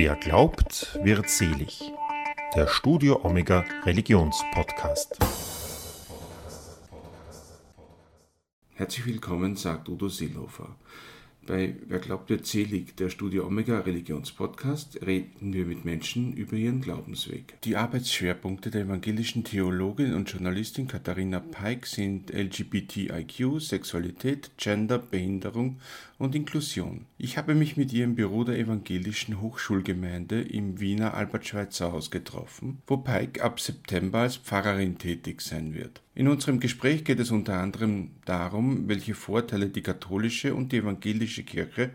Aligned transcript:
Wer 0.00 0.14
glaubt, 0.14 0.96
wird 1.02 1.28
selig. 1.28 1.92
Der 2.54 2.68
Studio 2.68 3.18
Omega 3.24 3.64
Religionspodcast. 3.84 5.18
Herzlich 8.74 9.06
willkommen, 9.06 9.56
sagt 9.56 9.88
Udo 9.88 10.08
Seelhofer. 10.08 10.76
Bei 11.48 11.74
Wer 11.86 11.98
glaubt 11.98 12.28
wird 12.28 12.44
selig, 12.46 12.94
der 12.98 13.08
Studio 13.08 13.46
Omega 13.46 13.78
Religionspodcast, 13.78 15.00
reden 15.06 15.54
wir 15.54 15.64
mit 15.64 15.82
Menschen 15.82 16.34
über 16.34 16.52
ihren 16.52 16.82
Glaubensweg. 16.82 17.58
Die 17.62 17.74
Arbeitsschwerpunkte 17.74 18.70
der 18.70 18.82
evangelischen 18.82 19.44
Theologin 19.44 20.12
und 20.12 20.30
Journalistin 20.30 20.88
Katharina 20.88 21.40
Peik 21.40 21.86
sind 21.86 22.30
LGBTIQ, 22.34 23.62
Sexualität, 23.62 24.50
Gender, 24.58 24.98
Behinderung 24.98 25.80
und 26.18 26.34
Inklusion. 26.34 27.06
Ich 27.16 27.38
habe 27.38 27.54
mich 27.54 27.78
mit 27.78 27.94
ihr 27.94 28.04
im 28.04 28.14
Büro 28.14 28.44
der 28.44 28.58
evangelischen 28.58 29.40
Hochschulgemeinde 29.40 30.42
im 30.42 30.80
Wiener 30.80 31.14
Albert-Schweitzer-Haus 31.14 32.10
getroffen, 32.10 32.82
wo 32.86 32.98
Peik 32.98 33.42
ab 33.42 33.58
September 33.58 34.18
als 34.18 34.36
Pfarrerin 34.36 34.98
tätig 34.98 35.40
sein 35.40 35.72
wird. 35.72 36.02
In 36.18 36.26
unserem 36.26 36.58
Gespräch 36.58 37.04
geht 37.04 37.20
es 37.20 37.30
unter 37.30 37.60
anderem 37.60 38.10
darum, 38.24 38.88
welche 38.88 39.14
Vorteile 39.14 39.68
die 39.68 39.82
katholische 39.82 40.52
und 40.52 40.72
die 40.72 40.78
evangelische 40.78 41.44
Kirche 41.44 41.90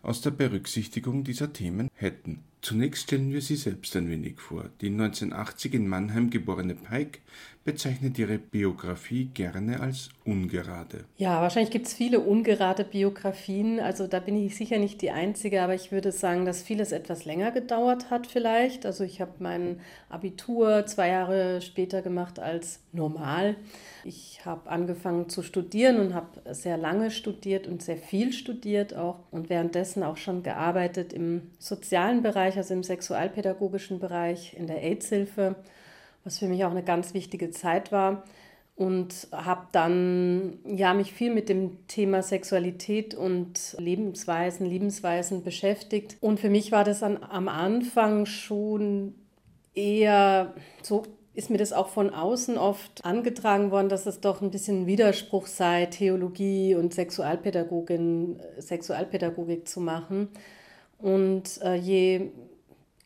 aus 0.00 0.20
der 0.20 0.30
Berücksichtigung 0.30 1.24
dieser 1.24 1.52
Themen 1.52 1.90
hätten. 1.96 2.44
Zunächst 2.62 3.02
stellen 3.02 3.32
wir 3.32 3.42
sie 3.42 3.56
selbst 3.56 3.96
ein 3.96 4.08
wenig 4.08 4.38
vor. 4.38 4.70
Die 4.80 4.90
1980 4.90 5.74
in 5.74 5.88
Mannheim 5.88 6.30
geborene 6.30 6.76
Pike 6.76 7.18
bezeichnet 7.64 8.18
ihre 8.18 8.38
Biografie 8.38 9.30
gerne 9.32 9.80
als 9.80 10.10
ungerade. 10.26 11.04
Ja, 11.16 11.40
wahrscheinlich 11.40 11.70
gibt 11.70 11.86
es 11.86 11.94
viele 11.94 12.20
ungerade 12.20 12.84
Biografien. 12.84 13.80
Also 13.80 14.06
da 14.06 14.20
bin 14.20 14.36
ich 14.36 14.54
sicher 14.54 14.78
nicht 14.78 15.00
die 15.00 15.10
Einzige, 15.10 15.62
aber 15.62 15.74
ich 15.74 15.90
würde 15.90 16.12
sagen, 16.12 16.44
dass 16.44 16.62
vieles 16.62 16.92
etwas 16.92 17.24
länger 17.24 17.52
gedauert 17.52 18.10
hat 18.10 18.26
vielleicht. 18.26 18.84
Also 18.84 19.02
ich 19.02 19.20
habe 19.22 19.32
mein 19.38 19.80
Abitur 20.10 20.84
zwei 20.84 21.08
Jahre 21.08 21.62
später 21.62 22.02
gemacht 22.02 22.38
als 22.38 22.80
normal. 22.92 23.56
Ich 24.04 24.44
habe 24.44 24.68
angefangen 24.68 25.30
zu 25.30 25.42
studieren 25.42 25.98
und 26.00 26.14
habe 26.14 26.54
sehr 26.54 26.76
lange 26.76 27.10
studiert 27.10 27.66
und 27.66 27.82
sehr 27.82 27.96
viel 27.96 28.34
studiert 28.34 28.94
auch 28.94 29.20
und 29.30 29.48
währenddessen 29.48 30.02
auch 30.02 30.18
schon 30.18 30.42
gearbeitet 30.42 31.14
im 31.14 31.50
sozialen 31.58 32.22
Bereich, 32.22 32.58
also 32.58 32.74
im 32.74 32.82
sexualpädagogischen 32.82 34.00
Bereich, 34.00 34.54
in 34.54 34.66
der 34.66 34.82
AIDS-Hilfe 34.82 35.56
was 36.24 36.38
für 36.38 36.48
mich 36.48 36.64
auch 36.64 36.70
eine 36.70 36.82
ganz 36.82 37.14
wichtige 37.14 37.50
Zeit 37.50 37.92
war. 37.92 38.24
Und 38.76 39.28
habe 39.30 39.68
dann 39.70 40.58
ja, 40.64 40.94
mich 40.94 41.12
viel 41.12 41.32
mit 41.32 41.48
dem 41.48 41.86
Thema 41.86 42.22
Sexualität 42.22 43.14
und 43.14 43.76
Lebensweisen, 43.78 44.66
Lebensweisen 44.66 45.44
beschäftigt. 45.44 46.16
Und 46.20 46.40
für 46.40 46.50
mich 46.50 46.72
war 46.72 46.82
das 46.82 47.04
an, 47.04 47.22
am 47.22 47.46
Anfang 47.46 48.26
schon 48.26 49.14
eher 49.74 50.54
so 50.82 51.04
ist 51.34 51.50
mir 51.50 51.58
das 51.58 51.72
auch 51.72 51.88
von 51.88 52.10
außen 52.10 52.56
oft 52.56 53.04
angetragen 53.04 53.72
worden, 53.72 53.88
dass 53.88 54.06
es 54.06 54.20
doch 54.20 54.40
ein 54.40 54.52
bisschen 54.52 54.86
Widerspruch 54.86 55.48
sei, 55.48 55.86
Theologie 55.86 56.76
und 56.76 56.94
Sexualpädagogin, 56.94 58.40
Sexualpädagogik 58.60 59.66
zu 59.66 59.80
machen. 59.80 60.28
Und 60.98 61.60
äh, 61.62 61.74
je 61.74 62.30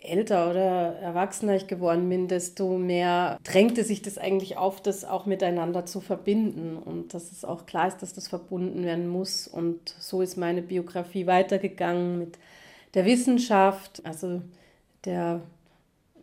älter 0.08 0.50
oder 0.50 0.96
erwachsener 0.96 1.56
ich 1.56 1.66
geworden 1.66 2.08
bin, 2.08 2.28
desto 2.28 2.78
mehr 2.78 3.38
drängte 3.44 3.84
sich 3.84 4.02
das 4.02 4.18
eigentlich 4.18 4.56
auf, 4.56 4.80
das 4.80 5.04
auch 5.04 5.26
miteinander 5.26 5.86
zu 5.86 6.00
verbinden 6.00 6.76
und 6.76 7.14
dass 7.14 7.32
es 7.32 7.44
auch 7.44 7.66
klar 7.66 7.88
ist, 7.88 8.02
dass 8.02 8.14
das 8.14 8.28
verbunden 8.28 8.84
werden 8.84 9.08
muss. 9.08 9.46
Und 9.46 9.94
so 9.98 10.22
ist 10.22 10.36
meine 10.36 10.62
Biografie 10.62 11.26
weitergegangen 11.26 12.18
mit 12.18 12.38
der 12.94 13.04
Wissenschaft, 13.04 14.02
also 14.04 14.42
der 15.04 15.42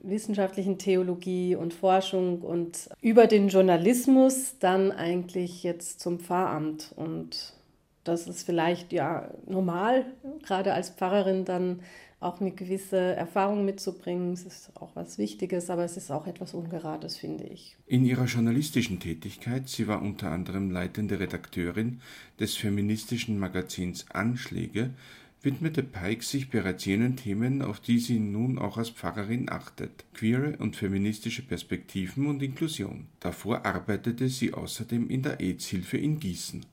wissenschaftlichen 0.02 0.78
Theologie 0.78 1.56
und 1.56 1.74
Forschung 1.74 2.42
und 2.42 2.90
über 3.02 3.28
den 3.28 3.48
Journalismus 3.48 4.58
dann 4.60 4.92
eigentlich 4.92 5.64
jetzt 5.64 6.00
zum 6.00 6.20
Pfarramt. 6.20 6.92
Und 6.96 7.54
das 8.04 8.28
ist 8.28 8.46
vielleicht 8.46 8.94
ja 8.94 9.30
normal, 9.48 10.06
gerade 10.44 10.74
als 10.74 10.90
Pfarrerin 10.90 11.46
dann 11.46 11.80
auch 12.20 12.42
eine 12.42 12.52
gewisse 12.52 12.98
Erfahrung 12.98 13.66
mitzubringen. 13.66 14.34
Es 14.34 14.46
ist 14.46 14.72
auch 14.76 14.96
was 14.96 15.18
Wichtiges, 15.18 15.70
aber 15.70 15.84
es 15.84 15.98
ist 15.98 16.12
auch 16.12 16.28
etwas 16.28 16.54
Ungerades, 16.54 17.18
finde 17.18 17.46
ich. 17.46 17.78
In 17.86 18.06
ihrer 18.06 18.26
journalistischen 18.26 19.00
Tätigkeit, 19.00 19.70
sie 19.70 19.88
war 19.88 20.02
unter 20.02 20.32
anderem 20.32 20.72
leitende 20.72 21.20
Redakteurin 21.20 22.02
des 22.40 22.56
feministischen 22.56 23.38
Magazins 23.38 24.06
Anschläge, 24.12 24.92
widmete 25.42 25.84
Pike 25.84 26.24
sich 26.24 26.50
bereits 26.50 26.86
jenen 26.86 27.16
Themen, 27.18 27.62
auf 27.62 27.80
die 27.80 28.00
sie 28.00 28.20
nun 28.20 28.58
auch 28.58 28.78
als 28.78 28.90
Pfarrerin 28.90 29.50
achtet: 29.50 30.06
queere 30.14 30.58
und 30.58 30.76
feministische 30.76 31.44
Perspektiven 31.44 32.26
und 32.26 32.42
Inklusion. 32.42 33.06
Davor 33.20 33.66
arbeitete 33.66 34.28
sie 34.30 34.54
außerdem 34.54 35.10
in 35.10 35.22
der 35.22 35.40
AIDS-Hilfe 35.40 35.98
in 35.98 36.20
Gießen. 36.20 36.66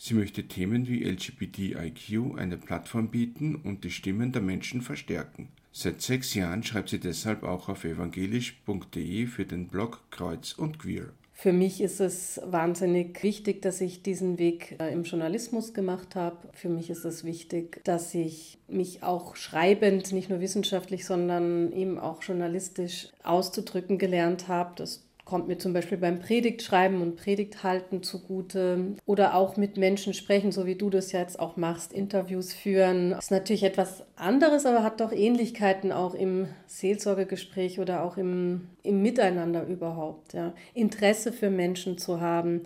Sie 0.00 0.14
möchte 0.14 0.44
Themen 0.44 0.86
wie 0.86 1.02
LGBTIQ 1.02 2.38
eine 2.38 2.56
Plattform 2.56 3.08
bieten 3.08 3.56
und 3.56 3.82
die 3.82 3.90
Stimmen 3.90 4.30
der 4.30 4.42
Menschen 4.42 4.80
verstärken. 4.80 5.48
Seit 5.72 6.02
sechs 6.02 6.34
Jahren 6.34 6.62
schreibt 6.62 6.90
sie 6.90 7.00
deshalb 7.00 7.42
auch 7.42 7.68
auf 7.68 7.82
evangelisch.de 7.82 9.26
für 9.26 9.44
den 9.44 9.66
Blog 9.66 10.00
Kreuz 10.12 10.52
und 10.52 10.78
Queer. 10.78 11.10
Für 11.32 11.52
mich 11.52 11.80
ist 11.80 12.00
es 12.00 12.40
wahnsinnig 12.44 13.22
wichtig, 13.24 13.60
dass 13.60 13.80
ich 13.80 14.02
diesen 14.02 14.38
Weg 14.38 14.76
äh, 14.78 14.92
im 14.92 15.02
Journalismus 15.02 15.74
gemacht 15.74 16.14
habe. 16.14 16.36
Für 16.52 16.68
mich 16.68 16.90
ist 16.90 17.04
es 17.04 17.24
wichtig, 17.24 17.80
dass 17.84 18.14
ich 18.14 18.58
mich 18.68 19.02
auch 19.02 19.34
schreibend, 19.34 20.12
nicht 20.12 20.30
nur 20.30 20.40
wissenschaftlich, 20.40 21.06
sondern 21.06 21.72
eben 21.72 21.98
auch 21.98 22.22
journalistisch 22.22 23.08
auszudrücken 23.24 23.98
gelernt 23.98 24.46
habe. 24.46 24.74
Das 24.76 25.07
kommt 25.28 25.46
mir 25.46 25.58
zum 25.58 25.74
Beispiel 25.74 25.98
beim 25.98 26.20
Predigtschreiben 26.20 27.02
und 27.02 27.16
Predigthalten 27.16 28.02
zugute 28.02 28.94
oder 29.04 29.34
auch 29.34 29.58
mit 29.58 29.76
Menschen 29.76 30.14
sprechen, 30.14 30.52
so 30.52 30.64
wie 30.64 30.74
du 30.74 30.88
das 30.88 31.12
jetzt 31.12 31.38
auch 31.38 31.58
machst, 31.58 31.92
Interviews 31.92 32.54
führen. 32.54 33.12
Ist 33.12 33.30
natürlich 33.30 33.62
etwas 33.62 34.04
anderes, 34.16 34.64
aber 34.64 34.82
hat 34.82 35.02
doch 35.02 35.12
Ähnlichkeiten 35.12 35.92
auch 35.92 36.14
im 36.14 36.48
Seelsorgegespräch 36.66 37.78
oder 37.78 38.04
auch 38.04 38.16
im, 38.16 38.68
im 38.82 39.02
Miteinander 39.02 39.66
überhaupt. 39.66 40.32
Ja. 40.32 40.54
Interesse 40.72 41.30
für 41.30 41.50
Menschen 41.50 41.98
zu 41.98 42.22
haben, 42.22 42.62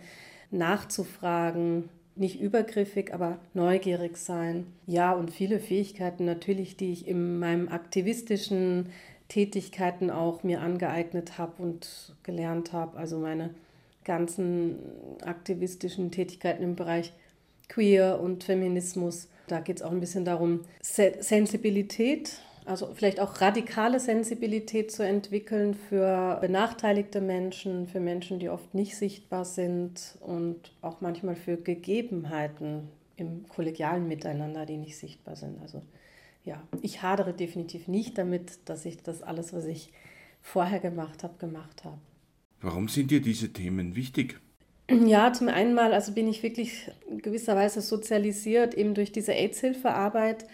nachzufragen, 0.53 1.89
nicht 2.15 2.41
übergriffig, 2.41 3.12
aber 3.12 3.39
neugierig 3.55 4.19
sein. 4.19 4.67
Ja, 4.87 5.12
und 5.12 5.33
viele 5.33 5.59
Fähigkeiten 5.59 6.25
natürlich, 6.27 6.77
die 6.77 6.93
ich 6.93 7.09
in 7.09 7.41
meinem 7.41 7.69
aktivistischen 7.69 8.87
Tätigkeiten 9.32 10.10
auch 10.10 10.43
mir 10.43 10.60
angeeignet 10.60 11.38
habe 11.38 11.62
und 11.62 12.15
gelernt 12.22 12.75
habe. 12.75 12.98
Also 12.98 13.19
meine 13.19 13.48
ganzen 14.04 14.76
aktivistischen 15.25 16.10
Tätigkeiten 16.10 16.62
im 16.62 16.76
Bereich 16.76 17.15
Queer 17.71 18.21
und 18.21 18.44
Feminismus. 18.44 19.28
Da 19.47 19.60
geht 19.60 19.76
es 19.76 19.82
auch 19.82 19.91
ein 19.91 20.00
bisschen 20.00 20.26
darum, 20.26 20.60
Sensibilität, 20.82 22.41
also 22.66 22.91
vielleicht 22.94 23.21
auch 23.21 23.41
radikale 23.41 24.00
Sensibilität 24.00 24.92
zu 24.92 25.03
entwickeln 25.03 25.75
für 25.88 26.37
benachteiligte 26.42 27.22
Menschen, 27.22 27.87
für 27.87 28.00
Menschen, 28.00 28.38
die 28.38 28.50
oft 28.50 28.75
nicht 28.75 28.97
sichtbar 28.97 29.47
sind 29.47 30.19
und 30.21 30.72
auch 30.82 31.00
manchmal 31.00 31.37
für 31.37 31.56
Gegebenheiten 31.56 32.88
im 33.16 33.48
kollegialen 33.48 34.06
Miteinander, 34.09 34.66
die 34.66 34.76
nicht 34.76 34.98
sichtbar 34.98 35.37
sind. 35.37 35.62
Also 35.62 35.81
ja, 36.44 36.62
ich 36.80 37.03
hadere 37.03 37.32
definitiv 37.32 37.88
nicht 37.88 38.19
damit, 38.19 38.69
dass 38.69 38.84
ich 38.84 39.03
das 39.03 39.22
alles, 39.22 39.53
was 39.53 39.64
ich 39.64 39.92
vorher 40.41 40.80
gemacht 40.80 41.22
habe, 41.22 41.34
gemacht 41.38 41.84
habe. 41.84 41.98
Warum 42.60 42.88
sind 42.88 43.10
dir 43.10 43.20
diese 43.20 43.53
Themen 43.53 43.94
wichtig? 43.94 44.41
Ja, 44.91 45.32
zum 45.32 45.48
einen 45.48 45.75
mal, 45.75 45.94
also 45.94 46.12
bin 46.12 46.28
ich 46.28 46.42
wirklich 46.42 46.91
in 47.08 47.22
gewisser 47.22 47.56
Weise 47.56 47.80
sozialisiert, 47.80 48.75
eben 48.75 48.94
durch 48.94 49.12
diese 49.12 49.32
AIDS-Hilfearbeit, 49.32 50.47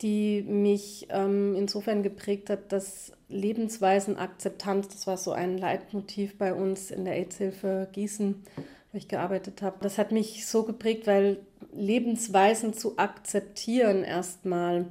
die 0.00 0.42
mich 0.42 1.06
ähm, 1.10 1.54
insofern 1.56 2.02
geprägt 2.02 2.50
hat, 2.50 2.72
dass 2.72 3.12
Lebensweisenakzeptanz, 3.28 4.88
das 4.88 5.06
war 5.06 5.16
so 5.16 5.32
ein 5.32 5.58
Leitmotiv 5.58 6.36
bei 6.36 6.52
uns 6.52 6.90
in 6.90 7.04
der 7.04 7.14
AIDS-Hilfe 7.14 7.88
Gießen, 7.92 8.42
wo 8.90 8.98
ich 8.98 9.08
gearbeitet 9.08 9.62
habe. 9.62 9.78
Das 9.80 9.98
hat 9.98 10.12
mich 10.12 10.46
so 10.46 10.64
geprägt, 10.64 11.06
weil 11.06 11.38
Lebensweisen 11.72 12.74
zu 12.74 12.98
akzeptieren 12.98 14.04
erstmal, 14.04 14.86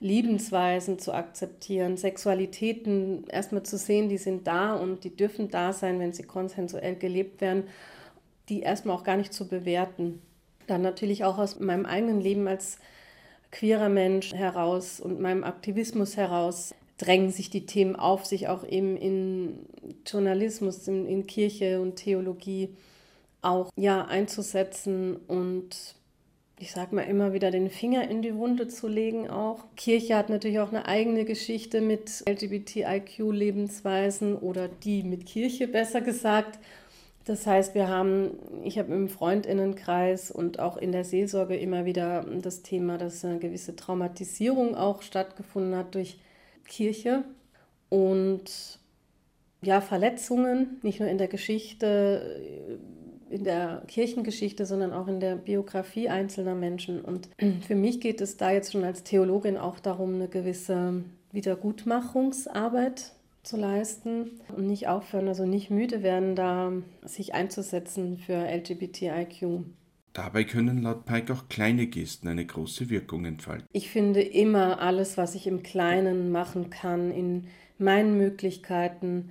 Lebensweisen 0.00 0.98
zu 0.98 1.12
akzeptieren, 1.12 1.96
Sexualitäten 1.96 3.24
erstmal 3.28 3.62
zu 3.62 3.78
sehen, 3.78 4.08
die 4.08 4.18
sind 4.18 4.46
da 4.46 4.74
und 4.74 5.04
die 5.04 5.16
dürfen 5.16 5.48
da 5.48 5.72
sein, 5.72 5.98
wenn 5.98 6.12
sie 6.12 6.24
konsensuell 6.24 6.96
gelebt 6.96 7.40
werden, 7.40 7.64
die 8.48 8.60
erstmal 8.60 8.96
auch 8.96 9.04
gar 9.04 9.16
nicht 9.16 9.32
zu 9.32 9.48
bewerten. 9.48 10.20
Dann 10.66 10.82
natürlich 10.82 11.24
auch 11.24 11.38
aus 11.38 11.58
meinem 11.58 11.86
eigenen 11.86 12.20
Leben 12.20 12.46
als 12.46 12.78
queerer 13.50 13.88
Mensch 13.88 14.34
heraus 14.34 15.00
und 15.00 15.20
meinem 15.20 15.44
Aktivismus 15.44 16.16
heraus 16.16 16.74
drängen 16.98 17.30
sich 17.30 17.50
die 17.50 17.66
Themen 17.66 17.96
auf, 17.96 18.24
sich 18.24 18.48
auch 18.48 18.66
eben 18.66 18.96
in 18.96 19.66
Journalismus, 20.06 20.86
in, 20.88 21.06
in 21.06 21.26
Kirche 21.26 21.80
und 21.80 21.96
Theologie 21.96 22.74
auch 23.42 23.70
ja 23.76 24.04
einzusetzen 24.04 25.16
und 25.16 25.94
ich 26.58 26.72
sag 26.72 26.92
mal 26.92 27.02
immer 27.02 27.34
wieder 27.34 27.50
den 27.50 27.68
Finger 27.68 28.08
in 28.08 28.22
die 28.22 28.34
Wunde 28.34 28.66
zu 28.68 28.88
legen 28.88 29.28
auch. 29.28 29.64
Kirche 29.76 30.16
hat 30.16 30.30
natürlich 30.30 30.58
auch 30.58 30.70
eine 30.70 30.86
eigene 30.86 31.26
Geschichte 31.26 31.82
mit 31.82 32.24
LGBTIQ-Lebensweisen 32.26 34.36
oder 34.36 34.68
die 34.68 35.02
mit 35.02 35.26
Kirche 35.26 35.68
besser 35.68 36.00
gesagt. 36.00 36.58
Das 37.26 37.46
heißt, 37.46 37.74
wir 37.74 37.88
haben, 37.88 38.38
ich 38.64 38.78
habe 38.78 38.94
im 38.94 39.10
Freundinnenkreis 39.10 40.30
und 40.30 40.58
auch 40.58 40.78
in 40.78 40.92
der 40.92 41.04
Seelsorge 41.04 41.56
immer 41.56 41.84
wieder 41.84 42.24
das 42.40 42.62
Thema, 42.62 42.96
dass 42.96 43.22
eine 43.24 43.38
gewisse 43.38 43.76
Traumatisierung 43.76 44.76
auch 44.76 45.02
stattgefunden 45.02 45.76
hat 45.76 45.94
durch 45.94 46.18
Kirche 46.66 47.24
und 47.90 48.78
ja, 49.60 49.80
Verletzungen, 49.80 50.78
nicht 50.82 51.00
nur 51.00 51.08
in 51.08 51.18
der 51.18 51.28
Geschichte, 51.28 52.78
in 53.30 53.44
der 53.44 53.82
Kirchengeschichte, 53.88 54.66
sondern 54.66 54.92
auch 54.92 55.08
in 55.08 55.20
der 55.20 55.36
Biografie 55.36 56.08
einzelner 56.08 56.54
Menschen. 56.54 57.00
Und 57.00 57.28
für 57.66 57.74
mich 57.74 58.00
geht 58.00 58.20
es 58.20 58.36
da 58.36 58.50
jetzt 58.50 58.72
schon 58.72 58.84
als 58.84 59.02
Theologin 59.02 59.56
auch 59.56 59.80
darum, 59.80 60.14
eine 60.14 60.28
gewisse 60.28 61.04
Wiedergutmachungsarbeit 61.32 63.12
zu 63.42 63.56
leisten 63.56 64.40
und 64.56 64.66
nicht 64.66 64.88
aufhören, 64.88 65.28
also 65.28 65.46
nicht 65.46 65.70
müde 65.70 66.02
werden, 66.02 66.34
da 66.34 66.72
sich 67.04 67.34
einzusetzen 67.34 68.18
für 68.18 68.34
LGBTIQ. 68.34 69.64
Dabei 70.12 70.44
können 70.44 70.82
laut 70.82 71.04
Pike 71.04 71.32
auch 71.32 71.48
kleine 71.48 71.86
Gesten 71.86 72.28
eine 72.28 72.46
große 72.46 72.88
Wirkung 72.88 73.26
entfalten. 73.26 73.66
Ich 73.72 73.90
finde 73.90 74.22
immer 74.22 74.80
alles, 74.80 75.18
was 75.18 75.34
ich 75.34 75.46
im 75.46 75.62
Kleinen 75.62 76.32
machen 76.32 76.70
kann, 76.70 77.10
in 77.10 77.48
meinen 77.78 78.16
Möglichkeiten, 78.16 79.30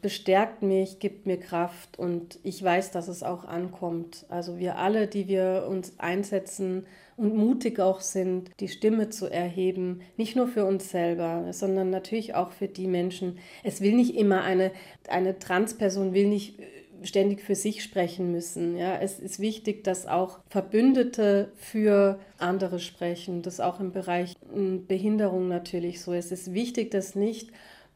bestärkt 0.00 0.62
mich, 0.62 0.98
gibt 0.98 1.26
mir 1.26 1.38
Kraft 1.38 1.98
und 1.98 2.38
ich 2.42 2.62
weiß, 2.62 2.90
dass 2.90 3.08
es 3.08 3.22
auch 3.22 3.44
ankommt. 3.44 4.26
Also 4.28 4.58
wir 4.58 4.78
alle, 4.78 5.06
die 5.06 5.28
wir 5.28 5.66
uns 5.68 5.98
einsetzen 5.98 6.86
und 7.16 7.36
mutig 7.36 7.80
auch 7.80 8.00
sind, 8.00 8.50
die 8.60 8.68
Stimme 8.68 9.10
zu 9.10 9.26
erheben, 9.26 10.00
nicht 10.16 10.36
nur 10.36 10.48
für 10.48 10.64
uns 10.64 10.90
selber, 10.90 11.46
sondern 11.52 11.90
natürlich 11.90 12.34
auch 12.34 12.50
für 12.50 12.68
die 12.68 12.88
Menschen. 12.88 13.38
Es 13.62 13.80
will 13.80 13.94
nicht 13.94 14.16
immer 14.16 14.42
eine, 14.42 14.72
eine 15.08 15.38
Transperson 15.38 16.14
will 16.14 16.28
nicht 16.28 16.58
ständig 17.06 17.42
für 17.42 17.54
sich 17.54 17.82
sprechen 17.82 18.32
müssen. 18.32 18.76
Ja, 18.76 18.96
es 18.96 19.18
ist 19.18 19.38
wichtig, 19.38 19.84
dass 19.84 20.06
auch 20.06 20.38
Verbündete 20.48 21.52
für 21.56 22.18
andere 22.38 22.78
sprechen. 22.78 23.42
Das 23.42 23.60
auch 23.60 23.80
im 23.80 23.92
Bereich 23.92 24.34
hm, 24.52 24.86
Behinderung 24.86 25.48
natürlich 25.48 26.00
so. 26.00 26.12
Es 26.12 26.32
ist 26.32 26.54
wichtig, 26.54 26.90
dass 26.90 27.14
nicht 27.14 27.50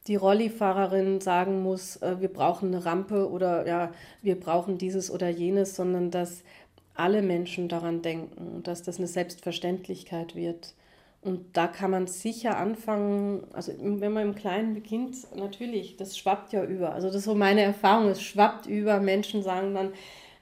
die 0.09 0.17
Rollifahrerin 0.17 1.21
sagen 1.21 1.63
muss, 1.63 1.97
äh, 1.97 2.17
wir 2.21 2.33
brauchen 2.33 2.75
eine 2.75 2.85
Rampe 2.85 3.31
oder 3.31 3.67
ja, 3.67 3.93
wir 4.23 4.41
brauchen 4.41 4.79
dieses 4.79 5.11
oder 5.11 5.29
jenes, 5.29 5.77
sondern 5.77 6.11
dass 6.11 6.43
alle 6.95 7.23
Menschen 7.23 7.69
daran 7.69 8.03
denken 8.03 8.63
dass 8.65 8.83
das 8.83 8.99
eine 8.99 9.07
Selbstverständlichkeit 9.07 10.35
wird. 10.35 10.75
Und 11.21 11.57
da 11.57 11.67
kann 11.67 11.91
man 11.91 12.07
sicher 12.07 12.57
anfangen, 12.57 13.45
also 13.53 13.73
wenn 13.79 14.13
man 14.13 14.29
im 14.29 14.35
Kleinen 14.35 14.75
beginnt, 14.75 15.17
natürlich, 15.37 15.97
das 15.97 16.17
schwappt 16.17 16.53
ja 16.53 16.65
über. 16.65 16.93
Also 16.93 17.09
das 17.09 17.17
ist 17.17 17.25
so 17.25 17.35
meine 17.35 17.63
Erfahrung, 17.63 18.09
es 18.09 18.23
schwappt 18.23 18.67
über. 18.67 19.01
Menschen 19.01 19.43
sagen 19.43 19.75
dann, 19.75 19.93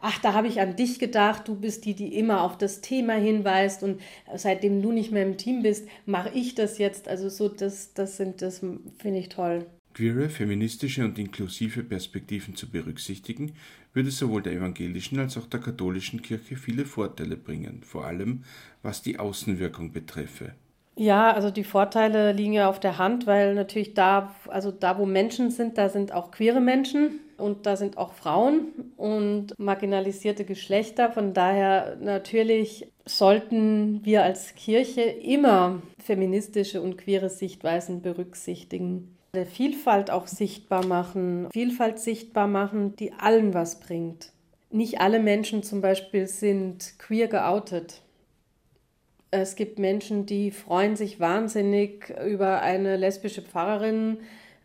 ach, 0.06 0.20
da 0.20 0.34
habe 0.34 0.46
ich 0.46 0.60
an 0.60 0.76
dich 0.76 1.00
gedacht, 1.00 1.48
du 1.48 1.56
bist 1.56 1.84
die, 1.84 1.94
die 1.94 2.16
immer 2.16 2.42
auf 2.42 2.56
das 2.56 2.80
Thema 2.80 3.14
hinweist 3.14 3.82
und 3.82 4.00
seitdem 4.36 4.80
du 4.80 4.92
nicht 4.92 5.10
mehr 5.10 5.26
im 5.26 5.36
Team 5.36 5.62
bist, 5.62 5.88
mache 6.06 6.30
ich 6.32 6.54
das 6.54 6.78
jetzt. 6.78 7.08
Also 7.08 7.28
so, 7.28 7.48
das, 7.48 7.92
das 7.92 8.16
sind, 8.16 8.40
das 8.40 8.60
finde 8.60 9.18
ich 9.18 9.28
toll. 9.28 9.66
Queere, 9.94 10.28
feministische 10.28 11.04
und 11.04 11.18
inklusive 11.18 11.82
Perspektiven 11.82 12.54
zu 12.54 12.70
berücksichtigen, 12.70 13.54
würde 13.94 14.12
sowohl 14.12 14.42
der 14.42 14.52
evangelischen 14.52 15.18
als 15.18 15.36
auch 15.38 15.46
der 15.46 15.60
katholischen 15.60 16.22
Kirche 16.22 16.54
viele 16.56 16.84
Vorteile 16.84 17.36
bringen, 17.36 17.82
vor 17.82 18.04
allem 18.04 18.44
was 18.82 19.02
die 19.02 19.18
Außenwirkung 19.18 19.90
betreffe. 19.90 20.52
Ja, 20.96 21.32
also 21.32 21.50
die 21.50 21.64
Vorteile 21.64 22.32
liegen 22.32 22.52
ja 22.52 22.68
auf 22.68 22.78
der 22.78 22.98
Hand, 22.98 23.26
weil 23.26 23.54
natürlich 23.54 23.94
da, 23.94 24.34
also 24.46 24.70
da, 24.70 24.98
wo 24.98 25.04
Menschen 25.04 25.50
sind, 25.50 25.78
da 25.78 25.88
sind 25.88 26.12
auch 26.12 26.30
queere 26.30 26.60
Menschen 26.60 27.20
und 27.38 27.66
da 27.66 27.76
sind 27.76 27.98
auch 27.98 28.12
Frauen 28.12 28.92
und 28.96 29.58
marginalisierte 29.58 30.44
Geschlechter. 30.44 31.10
Von 31.10 31.34
daher 31.34 31.96
natürlich 32.00 32.90
sollten 33.04 34.04
wir 34.04 34.22
als 34.22 34.54
Kirche 34.54 35.02
immer 35.02 35.82
feministische 35.98 36.80
und 36.80 36.98
queere 36.98 37.30
Sichtweisen 37.30 38.02
berücksichtigen. 38.02 39.16
Der 39.34 39.46
Vielfalt 39.46 40.10
auch 40.10 40.26
sichtbar 40.26 40.86
machen, 40.86 41.48
Vielfalt 41.52 41.98
sichtbar 41.98 42.46
machen, 42.46 42.96
die 42.96 43.12
allen 43.12 43.54
was 43.54 43.80
bringt. 43.80 44.32
Nicht 44.70 45.00
alle 45.00 45.20
Menschen 45.20 45.62
zum 45.62 45.80
Beispiel 45.80 46.26
sind 46.26 46.98
queer 46.98 47.28
geoutet. 47.28 48.02
Es 49.30 49.56
gibt 49.56 49.78
Menschen, 49.78 50.24
die 50.26 50.50
freuen 50.50 50.96
sich 50.96 51.20
wahnsinnig 51.20 52.14
über 52.26 52.62
eine 52.62 52.96
lesbische 52.96 53.42
Pfarrerin, 53.42 54.18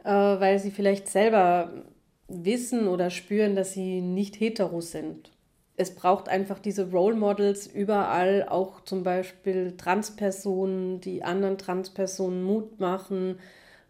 äh, 0.04 0.10
weil 0.10 0.60
sie 0.60 0.72
vielleicht 0.72 1.08
selber 1.08 1.72
wissen 2.32 2.88
oder 2.88 3.10
spüren, 3.10 3.56
dass 3.56 3.74
sie 3.74 4.02
nicht 4.02 4.40
hetero 4.40 4.82
sind. 4.82 5.32
Es 5.78 5.96
braucht 5.96 6.30
einfach 6.30 6.60
diese 6.60 6.92
Role 6.92 7.16
Models 7.16 7.68
überall, 7.68 8.48
auch 8.48 8.84
zum 8.84 9.04
Beispiel 9.04 9.76
Transpersonen, 9.78 11.02
die 11.02 11.24
anderen 11.24 11.58
Transpersonen 11.58 12.44
Mut 12.44 12.80
machen, 12.80 13.40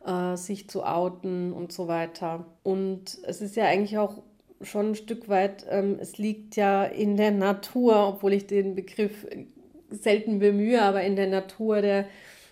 äh, 0.05 0.35
sich 0.37 0.69
zu 0.69 0.83
outen 0.83 1.51
und 1.51 1.71
so 1.71 1.87
weiter. 1.87 2.45
Und 2.63 3.19
es 3.23 3.41
ist 3.41 3.55
ja 3.55 3.65
eigentlich 3.65 3.97
auch 3.97 4.21
schon 4.61 4.91
ein 4.91 4.95
Stück 4.95 5.27
weit, 5.27 5.65
ähm, 5.69 5.97
es 5.99 6.17
liegt 6.17 6.55
ja 6.55 6.83
in 6.85 7.17
der 7.17 7.31
Natur, 7.31 8.07
obwohl 8.07 8.33
ich 8.33 8.47
den 8.47 8.75
Begriff 8.75 9.25
selten 9.89 10.39
bemühe, 10.39 10.81
aber 10.81 11.03
in 11.03 11.15
der 11.15 11.27
Natur 11.27 11.81
der, 11.81 12.05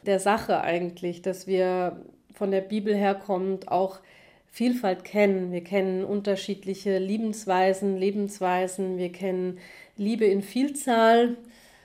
der 0.06 0.19
Sache 0.19 0.62
eigentlich, 0.62 1.21
dass 1.21 1.47
wir 1.47 2.03
von 2.33 2.51
der 2.51 2.62
Bibel 2.62 2.95
herkommend 2.95 3.69
auch 3.69 4.00
Vielfalt 4.51 5.03
kennen. 5.03 5.51
Wir 5.51 5.63
kennen 5.63 6.03
unterschiedliche 6.03 6.97
Liebensweisen, 6.97 7.97
Lebensweisen, 7.97 8.97
wir 8.97 9.11
kennen 9.11 9.59
Liebe 9.95 10.25
in 10.25 10.41
Vielzahl, 10.41 11.37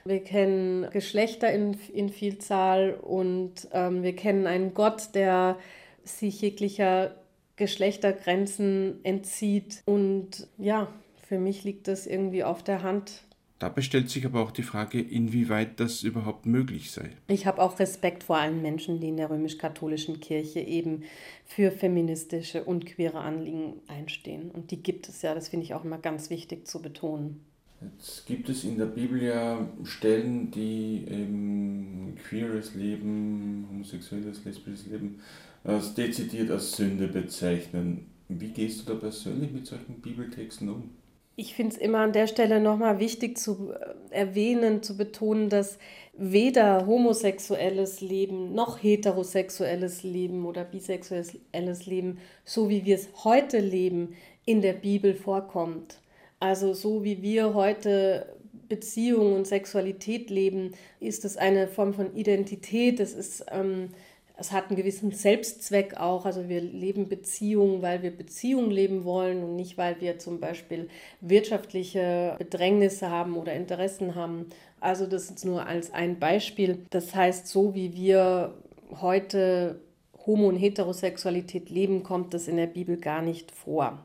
wir 0.03 0.23
kennen 0.23 0.89
Geschlechter 0.91 1.51
in, 1.51 1.77
in 1.93 2.09
Vielzahl 2.09 2.93
und 2.93 3.67
ähm, 3.71 4.03
wir 4.03 4.15
kennen 4.15 4.47
einen 4.47 4.73
Gott, 4.73 5.15
der 5.15 5.57
sich 6.03 6.41
jeglicher 6.41 7.15
Geschlechtergrenzen 7.55 8.99
entzieht. 9.03 9.81
Und 9.85 10.47
ja, 10.57 10.87
für 11.27 11.39
mich 11.39 11.63
liegt 11.63 11.87
das 11.87 12.05
irgendwie 12.05 12.43
auf 12.43 12.63
der 12.63 12.83
Hand, 12.83 13.23
Dabei 13.59 13.81
stellt 13.81 14.09
sich 14.09 14.25
aber 14.25 14.41
auch 14.41 14.51
die 14.51 14.63
Frage, 14.63 14.99
inwieweit 14.99 15.79
das 15.79 16.03
überhaupt 16.03 16.45
möglich 16.45 16.91
sei. 16.91 17.11
Ich 17.27 17.45
habe 17.45 17.61
auch 17.61 17.79
Respekt 17.79 18.23
vor 18.23 18.37
allen 18.37 18.61
Menschen, 18.61 18.99
die 18.99 19.07
in 19.07 19.17
der 19.17 19.29
römisch-katholischen 19.29 20.19
Kirche 20.19 20.59
eben 20.59 21.03
für 21.45 21.71
feministische 21.71 22.65
und 22.65 22.85
queere 22.85 23.19
Anliegen 23.19 23.75
einstehen. 23.87 24.51
Und 24.51 24.71
die 24.71 24.83
gibt 24.83 25.07
es 25.07 25.21
ja, 25.21 25.33
das 25.33 25.47
finde 25.47 25.65
ich 25.65 25.73
auch 25.73 25.85
immer 25.85 25.97
ganz 25.97 26.29
wichtig 26.29 26.67
zu 26.67 26.81
betonen. 26.81 27.39
Jetzt 27.81 28.25
gibt 28.25 28.49
es 28.49 28.63
in 28.65 28.77
der 28.77 28.87
Bibel 28.87 29.21
ja 29.21 29.67
Stellen, 29.83 30.51
die 30.51 31.05
eben 31.09 32.15
queeres 32.27 32.75
Leben, 32.75 33.67
homosexuelles, 33.69 34.43
lesbisches 34.43 34.87
Leben 34.87 35.19
als 35.63 35.93
dezidiert 35.93 36.51
als 36.51 36.73
Sünde 36.73 37.07
bezeichnen. 37.07 38.05
Wie 38.27 38.49
gehst 38.49 38.81
du 38.81 38.93
da 38.93 38.99
persönlich 38.99 39.51
mit 39.51 39.65
solchen 39.65 40.01
Bibeltexten 40.01 40.69
um? 40.69 40.89
Ich 41.37 41.53
finde 41.53 41.75
es 41.75 41.81
immer 41.81 41.99
an 41.99 42.13
der 42.13 42.27
Stelle 42.27 42.61
nochmal 42.61 42.99
wichtig 42.99 43.37
zu 43.37 43.73
äh, 43.73 43.93
erwähnen, 44.11 44.81
zu 44.81 44.95
betonen, 44.95 45.49
dass 45.49 45.77
weder 46.13 46.85
homosexuelles 46.87 47.99
Leben 47.99 48.53
noch 48.53 48.81
heterosexuelles 48.81 50.03
Leben 50.03 50.45
oder 50.45 50.63
bisexuelles 50.63 51.85
Leben, 51.85 52.19
so 52.45 52.69
wie 52.69 52.85
wir 52.85 52.95
es 52.95 53.09
heute 53.25 53.59
leben, 53.59 54.15
in 54.45 54.61
der 54.61 54.73
Bibel 54.73 55.13
vorkommt. 55.13 55.99
Also 56.39 56.73
so 56.73 57.03
wie 57.03 57.21
wir 57.21 57.53
heute 57.53 58.33
Beziehung 58.69 59.33
und 59.35 59.45
Sexualität 59.45 60.29
leben, 60.29 60.71
ist 60.99 61.25
es 61.25 61.35
eine 61.35 61.67
Form 61.67 61.93
von 61.93 62.15
Identität, 62.15 62.99
es 62.99 63.13
ist 63.13 63.45
ähm, 63.51 63.89
es 64.37 64.51
hat 64.51 64.67
einen 64.67 64.75
gewissen 64.75 65.11
Selbstzweck 65.11 65.97
auch. 65.97 66.25
Also 66.25 66.49
wir 66.49 66.61
leben 66.61 67.07
Beziehungen, 67.07 67.81
weil 67.81 68.01
wir 68.01 68.11
Beziehungen 68.11 68.71
leben 68.71 69.03
wollen 69.03 69.43
und 69.43 69.55
nicht, 69.55 69.77
weil 69.77 69.99
wir 70.01 70.19
zum 70.19 70.39
Beispiel 70.39 70.89
wirtschaftliche 71.21 72.35
Bedrängnisse 72.37 73.09
haben 73.09 73.37
oder 73.37 73.53
Interessen 73.53 74.15
haben. 74.15 74.47
Also 74.81 75.05
das 75.05 75.29
ist 75.29 75.45
nur 75.45 75.65
als 75.65 75.93
ein 75.93 76.19
Beispiel. 76.19 76.85
Das 76.89 77.15
heißt, 77.15 77.47
so 77.47 77.73
wie 77.73 77.93
wir 77.95 78.53
heute 79.01 79.79
Homo- 80.25 80.49
und 80.49 80.57
Heterosexualität 80.57 81.69
leben, 81.69 82.03
kommt 82.03 82.33
das 82.33 82.47
in 82.47 82.57
der 82.57 82.67
Bibel 82.67 82.97
gar 82.97 83.21
nicht 83.21 83.51
vor. 83.51 83.99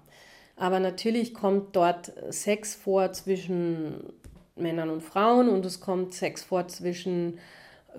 Aber 0.57 0.79
natürlich 0.79 1.35
kommt 1.35 1.75
dort 1.75 2.13
Sex 2.29 2.75
vor 2.75 3.13
zwischen 3.13 4.13
Männern 4.57 4.91
und 4.91 5.03
Frauen 5.03 5.49
und 5.49 5.65
es 5.65 5.81
kommt 5.81 6.15
Sex 6.15 6.45
vor 6.45 6.69
zwischen 6.69 7.39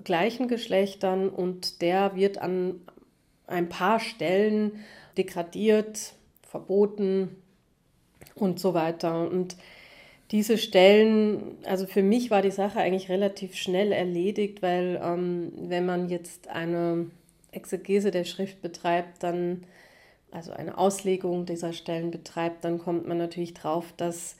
gleichen 0.04 0.48
Geschlechtern 0.48 1.28
und 1.28 1.82
der 1.82 2.16
wird 2.16 2.38
an 2.38 2.80
ein 3.46 3.68
paar 3.68 4.00
Stellen 4.00 4.84
degradiert, 5.16 6.14
verboten 6.42 7.36
und 8.34 8.58
so 8.58 8.74
weiter. 8.74 9.28
Und 9.28 9.56
diese 10.30 10.56
Stellen, 10.56 11.58
also 11.64 11.86
für 11.86 12.02
mich 12.02 12.30
war 12.30 12.40
die 12.40 12.50
Sache 12.50 12.80
eigentlich 12.80 13.10
relativ 13.10 13.54
schnell 13.54 13.92
erledigt, 13.92 14.62
weil 14.62 15.00
ähm, 15.02 15.52
wenn 15.56 15.84
man 15.84 16.08
jetzt 16.08 16.48
eine 16.48 17.06
Exegese 17.50 18.10
der 18.10 18.24
Schrift 18.24 18.62
betreibt, 18.62 19.22
dann, 19.22 19.64
also 20.30 20.52
eine 20.52 20.78
Auslegung 20.78 21.44
dieser 21.44 21.74
Stellen 21.74 22.10
betreibt, 22.10 22.64
dann 22.64 22.78
kommt 22.78 23.06
man 23.06 23.18
natürlich 23.18 23.52
drauf, 23.52 23.92
dass 23.98 24.36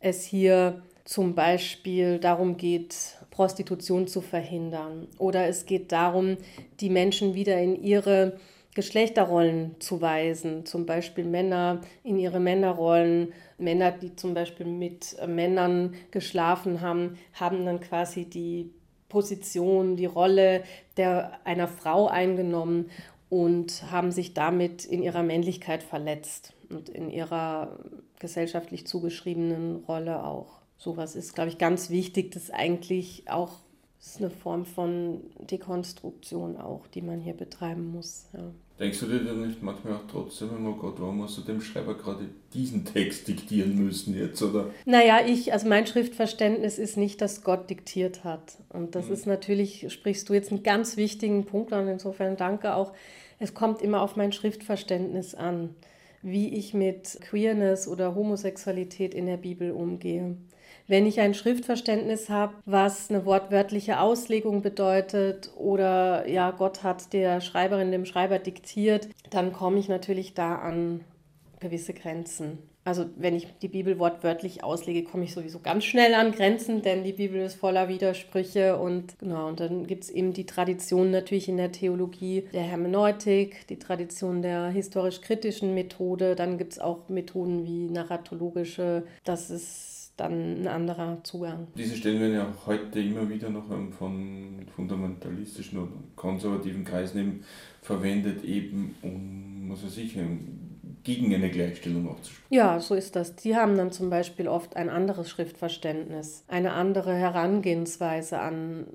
es 0.00 0.24
hier 0.24 0.82
zum 1.04 1.34
Beispiel 1.34 2.18
darum 2.18 2.56
geht, 2.56 3.18
Prostitution 3.34 4.06
zu 4.06 4.20
verhindern. 4.20 5.08
Oder 5.18 5.48
es 5.48 5.66
geht 5.66 5.90
darum, 5.90 6.36
die 6.78 6.88
Menschen 6.88 7.34
wieder 7.34 7.60
in 7.60 7.82
ihre 7.82 8.38
Geschlechterrollen 8.74 9.76
zu 9.80 10.00
weisen, 10.00 10.66
zum 10.66 10.86
Beispiel 10.86 11.24
Männer 11.24 11.80
in 12.04 12.18
ihre 12.18 12.38
Männerrollen. 12.38 13.32
Männer, 13.58 13.90
die 13.90 14.14
zum 14.14 14.34
Beispiel 14.34 14.66
mit 14.66 15.16
Männern 15.26 15.94
geschlafen 16.12 16.80
haben, 16.80 17.18
haben 17.32 17.66
dann 17.66 17.80
quasi 17.80 18.24
die 18.24 18.70
Position, 19.08 19.96
die 19.96 20.06
Rolle 20.06 20.62
der, 20.96 21.40
einer 21.44 21.68
Frau 21.68 22.06
eingenommen 22.06 22.90
und 23.30 23.90
haben 23.90 24.12
sich 24.12 24.34
damit 24.34 24.84
in 24.84 25.02
ihrer 25.02 25.24
Männlichkeit 25.24 25.82
verletzt 25.82 26.52
und 26.70 26.88
in 26.88 27.10
ihrer 27.10 27.78
gesellschaftlich 28.20 28.86
zugeschriebenen 28.86 29.84
Rolle 29.88 30.24
auch. 30.24 30.63
Sowas 30.84 31.16
ist, 31.16 31.34
glaube 31.34 31.48
ich, 31.48 31.56
ganz 31.56 31.88
wichtig, 31.88 32.32
das 32.32 32.50
eigentlich 32.50 33.24
auch 33.26 33.52
ist 33.98 34.18
eine 34.18 34.28
Form 34.28 34.66
von 34.66 35.22
Dekonstruktion 35.50 36.58
auch, 36.58 36.86
die 36.88 37.00
man 37.00 37.20
hier 37.20 37.32
betreiben 37.32 37.90
muss. 37.90 38.26
Ja. 38.34 38.52
Denkst 38.78 39.00
du 39.00 39.06
dir 39.06 39.24
dann 39.24 39.46
nicht 39.46 39.62
manchmal 39.62 39.94
auch 39.94 40.06
trotzdem, 40.10 40.50
oh 40.66 40.74
Gott, 40.74 40.96
warum 40.98 41.22
hast 41.22 41.38
du 41.38 41.40
dem 41.40 41.62
Schreiber 41.62 41.94
gerade 41.94 42.28
diesen 42.52 42.84
Text 42.84 43.28
diktieren 43.28 43.82
müssen 43.82 44.14
jetzt, 44.14 44.42
oder? 44.42 44.66
Naja, 44.84 45.20
ich, 45.26 45.54
also 45.54 45.66
mein 45.68 45.86
Schriftverständnis 45.86 46.78
ist 46.78 46.98
nicht, 46.98 47.22
dass 47.22 47.44
Gott 47.44 47.70
diktiert 47.70 48.24
hat. 48.24 48.58
Und 48.68 48.94
das 48.94 49.06
mhm. 49.06 49.14
ist 49.14 49.26
natürlich, 49.26 49.90
sprichst 49.90 50.28
du 50.28 50.34
jetzt 50.34 50.50
einen 50.50 50.62
ganz 50.62 50.98
wichtigen 50.98 51.46
Punkt 51.46 51.72
an, 51.72 51.88
insofern 51.88 52.36
danke 52.36 52.74
auch. 52.74 52.92
Es 53.38 53.54
kommt 53.54 53.80
immer 53.80 54.02
auf 54.02 54.16
mein 54.16 54.32
Schriftverständnis 54.32 55.34
an, 55.34 55.70
wie 56.20 56.54
ich 56.54 56.74
mit 56.74 57.18
Queerness 57.22 57.88
oder 57.88 58.14
Homosexualität 58.14 59.14
in 59.14 59.24
der 59.24 59.38
Bibel 59.38 59.70
umgehe. 59.70 60.36
Wenn 60.86 61.06
ich 61.06 61.20
ein 61.20 61.32
Schriftverständnis 61.32 62.28
habe, 62.28 62.54
was 62.66 63.10
eine 63.10 63.24
wortwörtliche 63.24 64.00
Auslegung 64.00 64.60
bedeutet 64.60 65.50
oder 65.56 66.28
ja, 66.28 66.50
Gott 66.50 66.82
hat 66.82 67.12
der 67.14 67.40
Schreiberin, 67.40 67.90
dem 67.90 68.04
Schreiber 68.04 68.38
diktiert, 68.38 69.08
dann 69.30 69.52
komme 69.52 69.78
ich 69.78 69.88
natürlich 69.88 70.34
da 70.34 70.56
an 70.56 71.00
gewisse 71.58 71.94
Grenzen. 71.94 72.58
Also 72.86 73.06
wenn 73.16 73.34
ich 73.34 73.48
die 73.62 73.68
Bibel 73.68 73.98
wortwörtlich 73.98 74.62
auslege, 74.62 75.04
komme 75.04 75.24
ich 75.24 75.32
sowieso 75.32 75.58
ganz 75.58 75.84
schnell 75.84 76.12
an 76.12 76.32
Grenzen, 76.32 76.82
denn 76.82 77.02
die 77.02 77.14
Bibel 77.14 77.40
ist 77.40 77.54
voller 77.54 77.88
Widersprüche 77.88 78.76
und 78.76 79.18
genau, 79.18 79.48
und 79.48 79.60
dann 79.60 79.86
gibt 79.86 80.04
es 80.04 80.10
eben 80.10 80.34
die 80.34 80.44
Tradition 80.44 81.10
natürlich 81.10 81.48
in 81.48 81.56
der 81.56 81.72
Theologie 81.72 82.46
der 82.52 82.60
Hermeneutik, 82.60 83.66
die 83.68 83.78
Tradition 83.78 84.42
der 84.42 84.68
historisch-kritischen 84.68 85.72
Methode, 85.72 86.34
dann 86.34 86.58
gibt 86.58 86.74
es 86.74 86.78
auch 86.78 87.08
Methoden 87.08 87.64
wie 87.64 87.88
narratologische, 87.88 89.04
das 89.24 89.48
ist 89.48 90.03
dann 90.16 90.62
ein 90.62 90.68
anderer 90.68 91.18
Zugang. 91.24 91.68
Diese 91.76 91.96
Stellen 91.96 92.20
werden 92.20 92.34
ja 92.34 92.48
auch 92.48 92.66
heute 92.66 93.00
immer 93.00 93.28
wieder 93.28 93.50
noch 93.50 93.66
von 93.98 94.66
fundamentalistischen 94.74 95.78
und 95.78 96.16
konservativen 96.16 96.84
Kreisen 96.84 97.18
eben 97.18 97.44
verwendet, 97.82 98.44
eben 98.44 98.94
um, 99.02 99.70
was 99.70 99.84
weiß 99.84 99.98
ich, 99.98 100.16
gegen 101.02 101.34
eine 101.34 101.50
Gleichstellung 101.50 102.08
auch 102.08 102.20
zu 102.20 102.32
sprechen. 102.32 102.54
Ja, 102.54 102.80
so 102.80 102.94
ist 102.94 103.16
das. 103.16 103.36
Die 103.36 103.56
haben 103.56 103.76
dann 103.76 103.92
zum 103.92 104.08
Beispiel 104.08 104.48
oft 104.48 104.76
ein 104.76 104.88
anderes 104.88 105.28
Schriftverständnis, 105.28 106.44
eine 106.48 106.72
andere 106.72 107.14
Herangehensweise 107.14 108.38
an 108.38 108.86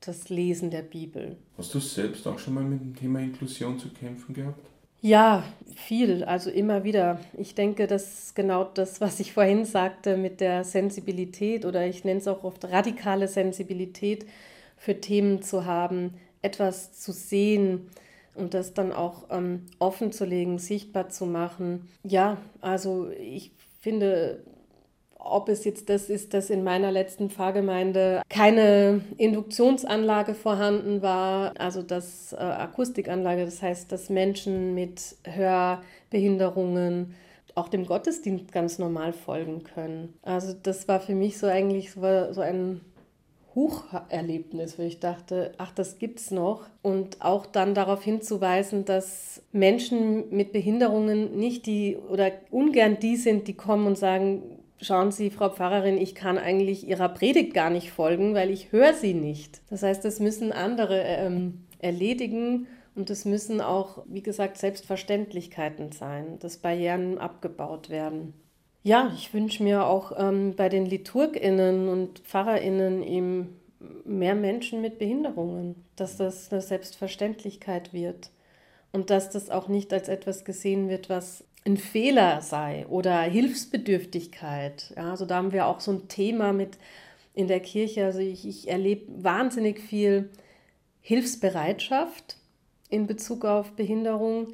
das 0.00 0.30
Lesen 0.30 0.70
der 0.70 0.82
Bibel. 0.82 1.36
Hast 1.58 1.74
du 1.74 1.78
selbst 1.78 2.26
auch 2.26 2.38
schon 2.38 2.54
mal 2.54 2.64
mit 2.64 2.80
dem 2.80 2.96
Thema 2.96 3.20
Inklusion 3.20 3.78
zu 3.78 3.90
kämpfen 3.90 4.34
gehabt? 4.34 4.69
Ja, 5.00 5.44
viel, 5.76 6.24
also 6.24 6.50
immer 6.50 6.84
wieder. 6.84 7.20
Ich 7.36 7.54
denke, 7.54 7.86
das 7.86 8.24
ist 8.24 8.34
genau 8.34 8.64
das, 8.64 9.00
was 9.00 9.18
ich 9.20 9.32
vorhin 9.32 9.64
sagte 9.64 10.16
mit 10.16 10.40
der 10.40 10.64
Sensibilität 10.64 11.64
oder 11.64 11.86
ich 11.86 12.04
nenne 12.04 12.20
es 12.20 12.28
auch 12.28 12.44
oft 12.44 12.64
radikale 12.66 13.26
Sensibilität 13.26 14.26
für 14.76 15.00
Themen 15.00 15.42
zu 15.42 15.64
haben, 15.64 16.14
etwas 16.42 16.92
zu 16.92 17.12
sehen 17.12 17.88
und 18.34 18.52
das 18.54 18.74
dann 18.74 18.92
auch 18.92 19.24
ähm, 19.30 19.66
offen 19.78 20.12
zu 20.12 20.24
legen, 20.24 20.58
sichtbar 20.58 21.08
zu 21.08 21.24
machen. 21.26 21.88
Ja, 22.04 22.36
also 22.60 23.08
ich 23.10 23.52
finde, 23.80 24.42
ob 25.22 25.48
es 25.48 25.64
jetzt 25.64 25.88
das 25.88 26.10
ist, 26.10 26.34
dass 26.34 26.50
in 26.50 26.64
meiner 26.64 26.90
letzten 26.90 27.30
Pfarrgemeinde 27.30 28.22
keine 28.28 29.02
Induktionsanlage 29.16 30.34
vorhanden 30.34 31.02
war, 31.02 31.52
also 31.58 31.82
das 31.82 32.32
äh, 32.32 32.36
Akustikanlage, 32.36 33.44
das 33.44 33.62
heißt, 33.62 33.92
dass 33.92 34.10
Menschen 34.10 34.74
mit 34.74 35.16
Hörbehinderungen 35.24 37.14
auch 37.54 37.68
dem 37.68 37.86
Gottesdienst 37.86 38.52
ganz 38.52 38.78
normal 38.78 39.12
folgen 39.12 39.64
können. 39.64 40.14
Also 40.22 40.54
das 40.62 40.88
war 40.88 41.00
für 41.00 41.14
mich 41.14 41.38
so 41.38 41.46
eigentlich 41.46 41.92
so, 41.92 42.32
so 42.32 42.40
ein 42.40 42.80
Hocherlebnis, 43.54 44.78
wo 44.78 44.82
ich 44.82 45.00
dachte, 45.00 45.52
ach, 45.58 45.72
das 45.72 45.98
gibt's 45.98 46.30
noch. 46.30 46.66
Und 46.82 47.20
auch 47.20 47.46
dann 47.46 47.74
darauf 47.74 48.02
hinzuweisen, 48.02 48.84
dass 48.84 49.42
Menschen 49.52 50.30
mit 50.30 50.52
Behinderungen 50.52 51.36
nicht 51.36 51.66
die 51.66 51.96
oder 51.96 52.30
ungern 52.50 52.98
die 53.00 53.16
sind, 53.16 53.48
die 53.48 53.54
kommen 53.54 53.86
und 53.86 53.98
sagen, 53.98 54.59
schauen 54.80 55.12
Sie, 55.12 55.30
Frau 55.30 55.50
Pfarrerin, 55.50 55.98
ich 55.98 56.14
kann 56.14 56.38
eigentlich 56.38 56.86
Ihrer 56.86 57.08
Predigt 57.08 57.54
gar 57.54 57.70
nicht 57.70 57.90
folgen, 57.90 58.34
weil 58.34 58.50
ich 58.50 58.72
höre 58.72 58.94
sie 58.94 59.14
nicht. 59.14 59.60
Das 59.70 59.82
heißt, 59.82 60.04
das 60.04 60.20
müssen 60.20 60.52
andere 60.52 61.02
ähm, 61.02 61.64
erledigen 61.78 62.66
und 62.94 63.10
es 63.10 63.24
müssen 63.24 63.60
auch, 63.60 64.04
wie 64.06 64.22
gesagt, 64.22 64.58
Selbstverständlichkeiten 64.58 65.92
sein, 65.92 66.38
dass 66.40 66.58
Barrieren 66.58 67.18
abgebaut 67.18 67.90
werden. 67.90 68.34
Ja, 68.82 69.12
ich 69.14 69.34
wünsche 69.34 69.62
mir 69.62 69.86
auch 69.86 70.12
ähm, 70.16 70.54
bei 70.56 70.68
den 70.68 70.86
LiturgInnen 70.86 71.88
und 71.88 72.20
PfarrerInnen 72.20 73.02
eben 73.02 73.60
mehr 74.04 74.34
Menschen 74.34 74.80
mit 74.80 74.98
Behinderungen, 74.98 75.84
dass 75.96 76.16
das 76.16 76.50
eine 76.50 76.62
Selbstverständlichkeit 76.62 77.92
wird 77.92 78.30
und 78.92 79.10
dass 79.10 79.30
das 79.30 79.50
auch 79.50 79.68
nicht 79.68 79.92
als 79.92 80.08
etwas 80.08 80.44
gesehen 80.44 80.88
wird, 80.88 81.08
was 81.08 81.44
ein 81.64 81.76
Fehler 81.76 82.40
sei 82.40 82.86
oder 82.88 83.20
Hilfsbedürftigkeit. 83.22 84.92
Ja, 84.96 85.10
also 85.10 85.26
da 85.26 85.36
haben 85.36 85.52
wir 85.52 85.66
auch 85.66 85.80
so 85.80 85.92
ein 85.92 86.08
Thema 86.08 86.52
mit 86.52 86.78
in 87.34 87.48
der 87.48 87.60
Kirche. 87.60 88.04
Also 88.04 88.20
ich, 88.20 88.46
ich 88.46 88.68
erlebe 88.68 89.22
wahnsinnig 89.22 89.80
viel 89.80 90.30
Hilfsbereitschaft 91.00 92.36
in 92.88 93.06
Bezug 93.06 93.44
auf 93.44 93.72
Behinderung. 93.72 94.48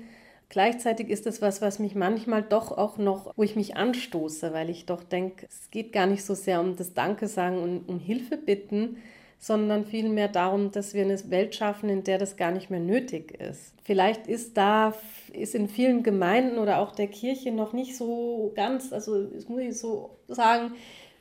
Gleichzeitig 0.48 1.08
ist 1.08 1.26
das 1.26 1.42
was, 1.42 1.60
was 1.60 1.78
mich 1.78 1.94
manchmal 1.94 2.42
doch 2.42 2.70
auch 2.70 2.98
noch, 2.98 3.32
wo 3.36 3.42
ich 3.42 3.56
mich 3.56 3.76
anstoße, 3.76 4.52
weil 4.52 4.70
ich 4.70 4.86
doch 4.86 5.02
denke, 5.02 5.46
es 5.48 5.70
geht 5.70 5.92
gar 5.92 6.06
nicht 6.06 6.24
so 6.24 6.34
sehr 6.34 6.60
um 6.60 6.76
das 6.76 6.94
Danke 6.94 7.26
sagen 7.26 7.58
und 7.58 7.88
um 7.88 7.98
Hilfe 7.98 8.36
bitten, 8.36 8.98
sondern 9.38 9.84
vielmehr 9.84 10.28
darum, 10.28 10.70
dass 10.70 10.94
wir 10.94 11.02
eine 11.02 11.18
Welt 11.30 11.54
schaffen, 11.54 11.88
in 11.88 12.04
der 12.04 12.18
das 12.18 12.36
gar 12.36 12.50
nicht 12.50 12.70
mehr 12.70 12.80
nötig 12.80 13.38
ist. 13.40 13.74
Vielleicht 13.84 14.26
ist 14.26 14.56
da, 14.56 14.94
ist 15.32 15.54
in 15.54 15.68
vielen 15.68 16.02
Gemeinden 16.02 16.58
oder 16.58 16.78
auch 16.78 16.92
der 16.92 17.08
Kirche 17.08 17.52
noch 17.52 17.72
nicht 17.72 17.96
so 17.96 18.52
ganz, 18.54 18.92
also 18.92 19.24
das 19.24 19.48
muss 19.48 19.60
ich 19.60 19.78
so 19.78 20.18
sagen, 20.26 20.72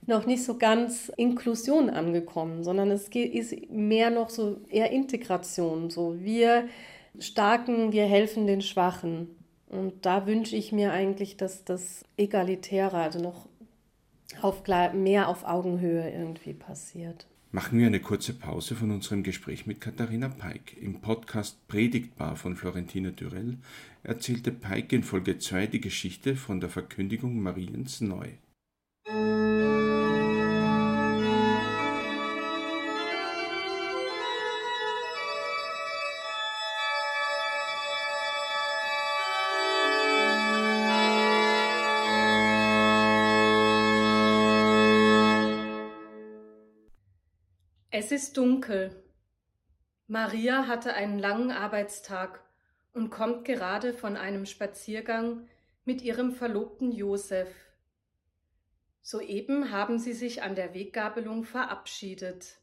noch 0.07 0.25
nicht 0.25 0.43
so 0.43 0.57
ganz 0.57 1.11
Inklusion 1.17 1.89
angekommen, 1.89 2.63
sondern 2.63 2.91
es 2.91 3.09
ist 3.09 3.69
mehr 3.69 4.09
noch 4.11 4.29
so 4.29 4.57
eher 4.69 4.91
Integration. 4.91 5.89
So 5.89 6.19
wir 6.19 6.67
Starken, 7.19 7.91
wir 7.91 8.05
helfen 8.05 8.47
den 8.47 8.61
Schwachen. 8.61 9.35
Und 9.67 10.05
da 10.05 10.27
wünsche 10.27 10.55
ich 10.55 10.71
mir 10.71 10.91
eigentlich, 10.91 11.37
dass 11.37 11.63
das 11.63 12.03
Egalitäre, 12.17 12.97
also 12.97 13.19
noch 13.19 13.47
auf, 14.41 14.63
mehr 14.93 15.29
auf 15.29 15.45
Augenhöhe 15.45 16.09
irgendwie 16.09 16.53
passiert. 16.53 17.25
Machen 17.55 17.79
wir 17.79 17.87
eine 17.87 18.01
kurze 18.01 18.33
Pause 18.33 18.75
von 18.75 18.91
unserem 18.91 19.23
Gespräch 19.23 19.65
mit 19.65 19.79
Katharina 19.79 20.27
Peik. 20.27 20.75
Im 20.81 20.99
Podcast 20.99 21.65
Predigtbar 21.69 22.35
von 22.35 22.57
Florentina 22.57 23.11
Dürell 23.11 23.59
erzählte 24.03 24.51
Peik 24.51 24.91
in 24.91 25.03
Folge 25.03 25.39
2 25.39 25.67
die 25.67 25.79
Geschichte 25.79 26.35
von 26.35 26.59
der 26.59 26.69
Verkündigung 26.69 27.41
Mariens 27.41 28.01
neu. 28.01 28.27
Es 48.05 48.11
ist 48.11 48.37
dunkel. 48.37 49.03
Maria 50.05 50.67
hatte 50.67 50.93
einen 50.93 51.17
langen 51.17 51.49
Arbeitstag 51.49 52.39
und 52.93 53.09
kommt 53.09 53.45
gerade 53.45 53.95
von 53.95 54.15
einem 54.15 54.45
Spaziergang 54.45 55.47
mit 55.85 56.03
ihrem 56.03 56.31
Verlobten 56.31 56.91
Josef. 56.91 57.49
Soeben 59.01 59.71
haben 59.71 59.97
sie 59.97 60.13
sich 60.13 60.43
an 60.43 60.53
der 60.53 60.75
Weggabelung 60.75 61.45
verabschiedet. 61.45 62.59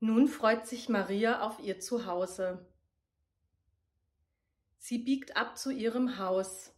Nun 0.00 0.26
freut 0.26 0.66
sich 0.66 0.88
Maria 0.88 1.42
auf 1.42 1.60
ihr 1.60 1.78
Zuhause. 1.78 2.66
Sie 4.78 5.00
biegt 5.00 5.36
ab 5.36 5.58
zu 5.58 5.70
ihrem 5.70 6.16
Haus. 6.16 6.72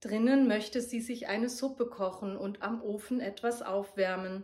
Drinnen 0.00 0.48
möchte 0.48 0.80
sie 0.80 1.00
sich 1.00 1.28
eine 1.28 1.50
Suppe 1.50 1.86
kochen 1.86 2.36
und 2.36 2.62
am 2.62 2.82
Ofen 2.82 3.20
etwas 3.20 3.62
aufwärmen. 3.62 4.42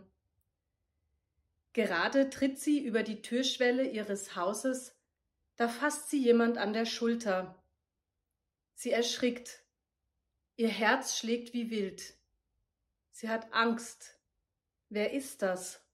Gerade 1.75 2.29
tritt 2.29 2.57
sie 2.57 2.79
über 2.79 3.03
die 3.03 3.21
Türschwelle 3.21 3.85
ihres 3.85 4.37
Hauses, 4.37 4.95
da 5.57 5.67
fasst 5.67 6.09
sie 6.09 6.23
jemand 6.23 6.57
an 6.57 6.71
der 6.71 6.85
Schulter. 6.85 7.61
Sie 8.75 8.91
erschrickt. 8.91 9.65
Ihr 10.55 10.69
Herz 10.69 11.17
schlägt 11.17 11.53
wie 11.53 11.69
wild. 11.69 12.13
Sie 13.11 13.27
hat 13.27 13.51
Angst. 13.51 14.21
Wer 14.87 15.11
ist 15.11 15.41
das? 15.41 15.85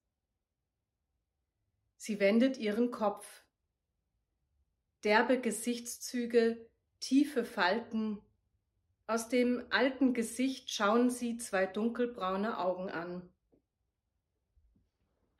Sie 1.97 2.19
wendet 2.19 2.57
ihren 2.57 2.91
Kopf. 2.91 3.43
Derbe 5.03 5.41
Gesichtszüge, 5.41 6.63
tiefe 6.99 7.43
Falten. 7.43 8.21
Aus 9.07 9.29
dem 9.29 9.65
alten 9.71 10.13
Gesicht 10.13 10.69
schauen 10.69 11.09
sie 11.09 11.37
zwei 11.37 11.65
dunkelbraune 11.65 12.59
Augen 12.59 12.91
an. 12.91 13.33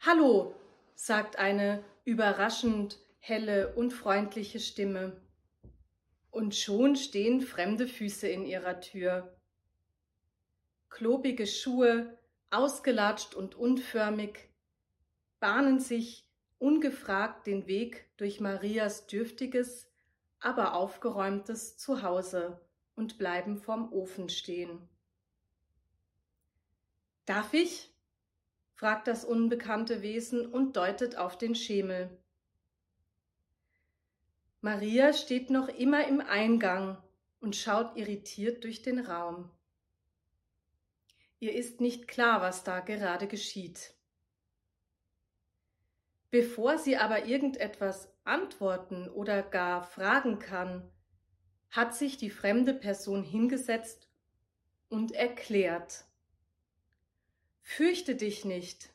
Hallo, 0.03 0.55
sagt 0.95 1.35
eine 1.35 1.83
überraschend 2.05 2.97
helle 3.19 3.75
und 3.75 3.91
freundliche 3.91 4.59
Stimme. 4.59 5.21
Und 6.31 6.55
schon 6.55 6.95
stehen 6.95 7.41
fremde 7.41 7.87
Füße 7.87 8.27
in 8.27 8.45
ihrer 8.45 8.81
Tür 8.81 9.31
klobige 10.89 11.47
Schuhe, 11.47 12.17
ausgelatscht 12.49 13.33
und 13.33 13.55
unförmig, 13.55 14.49
bahnen 15.39 15.79
sich 15.79 16.27
ungefragt 16.59 17.47
den 17.47 17.65
Weg 17.67 18.05
durch 18.17 18.39
Marias 18.39 19.07
dürftiges, 19.07 19.87
aber 20.39 20.73
aufgeräumtes 20.73 21.77
Zuhause 21.77 22.59
und 22.95 23.17
bleiben 23.17 23.57
vorm 23.57 23.93
Ofen 23.93 24.29
stehen. 24.29 24.89
Darf 27.25 27.53
ich? 27.53 27.89
Fragt 28.81 29.07
das 29.07 29.23
unbekannte 29.23 30.01
Wesen 30.01 30.43
und 30.43 30.75
deutet 30.75 31.15
auf 31.15 31.37
den 31.37 31.53
Schemel. 31.53 32.09
Maria 34.61 35.13
steht 35.13 35.51
noch 35.51 35.67
immer 35.67 36.07
im 36.07 36.19
Eingang 36.19 36.97
und 37.41 37.55
schaut 37.55 37.95
irritiert 37.95 38.63
durch 38.63 38.81
den 38.81 38.97
Raum. 38.97 39.51
Ihr 41.39 41.53
ist 41.53 41.79
nicht 41.79 42.07
klar, 42.07 42.41
was 42.41 42.63
da 42.63 42.79
gerade 42.79 43.27
geschieht. 43.27 43.93
Bevor 46.31 46.79
sie 46.79 46.97
aber 46.97 47.25
irgendetwas 47.27 48.11
antworten 48.23 49.07
oder 49.09 49.43
gar 49.43 49.83
fragen 49.83 50.39
kann, 50.39 50.89
hat 51.69 51.93
sich 51.93 52.17
die 52.17 52.31
fremde 52.31 52.73
Person 52.73 53.21
hingesetzt 53.21 54.09
und 54.89 55.11
erklärt. 55.11 56.05
Fürchte 57.75 58.15
dich 58.15 58.45
nicht. 58.45 58.89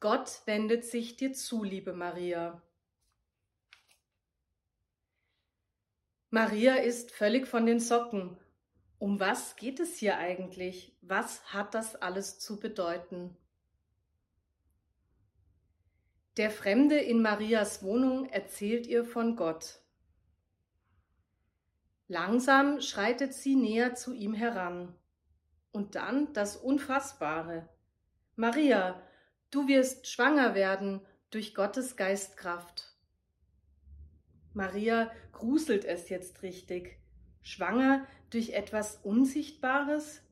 Gott 0.00 0.42
wendet 0.44 0.84
sich 0.84 1.16
dir 1.16 1.32
zu, 1.32 1.64
liebe 1.64 1.92
Maria. 1.92 2.62
Maria 6.30 6.76
ist 6.76 7.10
völlig 7.12 7.46
von 7.46 7.66
den 7.66 7.80
Socken 7.80 8.38
um 9.04 9.20
was 9.20 9.56
geht 9.56 9.80
es 9.80 9.98
hier 9.98 10.16
eigentlich? 10.16 10.96
Was 11.02 11.52
hat 11.52 11.74
das 11.74 11.94
alles 11.94 12.38
zu 12.38 12.58
bedeuten? 12.58 13.36
Der 16.38 16.50
Fremde 16.50 16.96
in 16.96 17.20
Marias 17.20 17.82
Wohnung 17.82 18.24
erzählt 18.30 18.86
ihr 18.86 19.04
von 19.04 19.36
Gott. 19.36 19.82
Langsam 22.08 22.80
schreitet 22.80 23.34
sie 23.34 23.56
näher 23.56 23.94
zu 23.94 24.14
ihm 24.14 24.32
heran. 24.32 24.94
Und 25.74 25.96
dann 25.96 26.32
das 26.34 26.56
Unfassbare. 26.56 27.68
Maria, 28.36 29.02
du 29.50 29.66
wirst 29.66 30.06
schwanger 30.06 30.54
werden 30.54 31.00
durch 31.30 31.52
Gottes 31.52 31.96
Geistkraft. 31.96 32.96
Maria 34.52 35.10
gruselt 35.32 35.84
es 35.84 36.10
jetzt 36.10 36.42
richtig. 36.42 37.00
Schwanger 37.42 38.06
durch 38.30 38.50
etwas 38.50 39.00
Unsichtbares? 39.02 40.22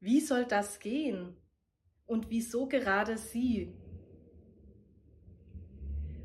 Wie 0.00 0.20
soll 0.20 0.44
das 0.44 0.80
gehen? 0.80 1.38
Und 2.04 2.28
wieso 2.28 2.68
gerade 2.68 3.16
sie? 3.16 3.74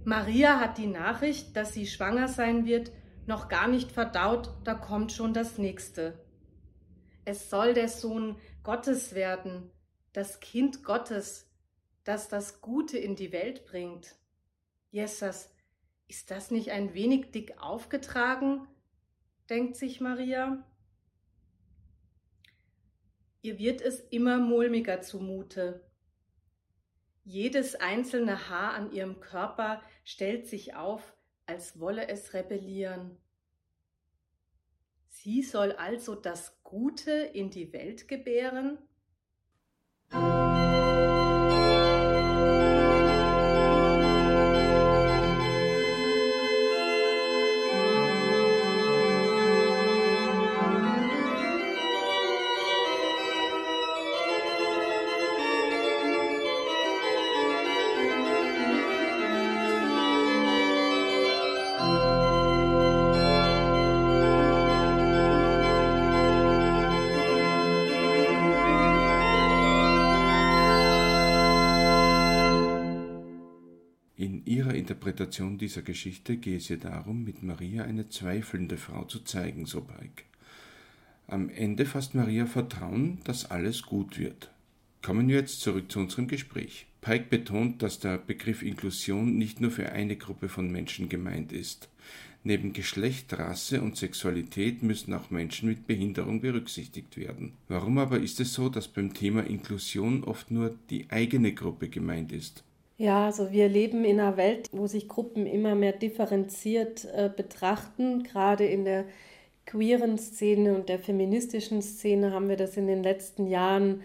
Maria 0.03 0.59
hat 0.59 0.77
die 0.77 0.87
Nachricht, 0.87 1.55
dass 1.55 1.73
sie 1.73 1.87
schwanger 1.87 2.27
sein 2.27 2.65
wird, 2.65 2.91
noch 3.25 3.47
gar 3.47 3.69
nicht 3.69 3.93
verdaut, 3.93 4.53
da 4.65 4.73
kommt 4.73 5.13
schon 5.13 5.33
das 5.33 5.57
nächste. 5.57 6.22
Es 7.25 7.49
soll 7.49 7.73
der 7.73 7.87
Sohn 7.87 8.37
Gottes 8.63 9.15
werden, 9.15 9.71
das 10.11 10.39
Kind 10.39 10.83
Gottes, 10.83 11.49
das 12.03 12.27
das 12.27 12.61
Gute 12.61 12.97
in 12.97 13.15
die 13.15 13.31
Welt 13.31 13.65
bringt. 13.65 14.15
Jesus, 14.91 15.49
ist 16.07 16.31
das 16.31 16.51
nicht 16.51 16.71
ein 16.71 16.93
wenig 16.93 17.31
dick 17.31 17.57
aufgetragen? 17.59 18.67
denkt 19.49 19.75
sich 19.75 19.99
Maria. 19.99 20.65
Ihr 23.41 23.57
wird 23.57 23.81
es 23.81 23.99
immer 23.99 24.37
mulmiger 24.37 25.01
zumute. 25.01 25.85
Jedes 27.25 27.75
einzelne 27.75 28.49
Haar 28.49 28.73
an 28.73 28.91
ihrem 28.91 29.19
Körper 29.19 29.81
stellt 30.03 30.47
sich 30.47 30.75
auf, 30.75 31.15
als 31.45 31.79
wolle 31.79 32.07
es 32.07 32.33
rebellieren. 32.33 33.17
Sie 35.23 35.41
soll 35.41 35.71
also 35.71 36.15
das 36.15 36.61
Gute 36.63 37.11
in 37.11 37.49
die 37.49 37.71
Welt 37.71 38.09
gebären? 38.09 38.77
Interpretation 75.03 75.57
dieser 75.57 75.81
Geschichte 75.81 76.37
gehe 76.37 76.55
es 76.55 76.69
ihr 76.69 76.77
darum, 76.77 77.25
mit 77.25 77.43
Maria 77.43 77.83
eine 77.83 78.07
zweifelnde 78.07 78.77
Frau 78.77 79.03
zu 79.03 79.19
zeigen, 79.19 79.65
so 79.65 79.81
Pike. 79.81 80.23
Am 81.27 81.49
Ende 81.49 81.85
fasst 81.85 82.15
Maria 82.15 82.45
Vertrauen, 82.45 83.17
dass 83.25 83.51
alles 83.51 83.81
gut 83.81 84.17
wird. 84.17 84.49
Kommen 85.01 85.27
wir 85.27 85.35
jetzt 85.35 85.59
zurück 85.59 85.91
zu 85.91 85.99
unserem 85.99 86.29
Gespräch. 86.29 86.85
Pike 87.01 87.25
betont, 87.29 87.81
dass 87.81 87.99
der 87.99 88.17
Begriff 88.17 88.63
Inklusion 88.63 89.37
nicht 89.37 89.59
nur 89.59 89.71
für 89.71 89.91
eine 89.91 90.15
Gruppe 90.15 90.47
von 90.47 90.71
Menschen 90.71 91.09
gemeint 91.09 91.51
ist. 91.51 91.89
Neben 92.45 92.71
Geschlecht, 92.71 93.37
Rasse 93.37 93.81
und 93.81 93.97
Sexualität 93.97 94.83
müssen 94.83 95.13
auch 95.13 95.31
Menschen 95.31 95.67
mit 95.67 95.85
Behinderung 95.85 96.39
berücksichtigt 96.39 97.17
werden. 97.17 97.51
Warum 97.67 97.97
aber 97.97 98.19
ist 98.19 98.39
es 98.39 98.53
so, 98.53 98.69
dass 98.69 98.87
beim 98.87 99.13
Thema 99.13 99.41
Inklusion 99.41 100.23
oft 100.23 100.49
nur 100.49 100.73
die 100.89 101.09
eigene 101.09 101.53
Gruppe 101.53 101.89
gemeint 101.89 102.31
ist? 102.31 102.63
Ja, 103.03 103.25
also 103.25 103.51
wir 103.51 103.67
leben 103.67 104.05
in 104.05 104.21
einer 104.21 104.37
Welt, 104.37 104.69
wo 104.71 104.87
sich 104.87 105.09
Gruppen 105.09 105.45
immer 105.45 105.75
mehr 105.75 105.91
differenziert 105.91 107.03
äh, 107.13 107.29
betrachten. 107.35 108.23
Gerade 108.23 108.63
in 108.63 108.85
der 108.85 109.03
queeren 109.65 110.17
Szene 110.17 110.73
und 110.73 110.87
der 110.87 110.99
feministischen 110.99 111.81
Szene 111.81 112.31
haben 112.31 112.47
wir 112.47 112.55
das 112.55 112.77
in 112.77 112.87
den 112.87 113.03
letzten 113.03 113.47
Jahren, 113.47 114.03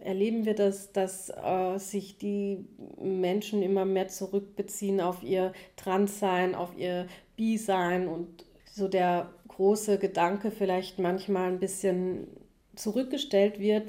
erleben 0.00 0.46
wir 0.46 0.54
das, 0.54 0.92
dass 0.92 1.28
äh, 1.28 1.76
sich 1.76 2.16
die 2.16 2.64
Menschen 2.98 3.62
immer 3.62 3.84
mehr 3.84 4.08
zurückbeziehen 4.08 5.02
auf 5.02 5.22
ihr 5.22 5.52
Transsein, 5.76 6.54
auf 6.54 6.70
ihr 6.74 7.06
Bi-Sein 7.36 8.08
und 8.08 8.46
so 8.64 8.88
der 8.88 9.28
große 9.48 9.98
Gedanke 9.98 10.50
vielleicht 10.52 10.98
manchmal 10.98 11.52
ein 11.52 11.60
bisschen 11.60 12.28
zurückgestellt 12.76 13.60
wird. 13.60 13.88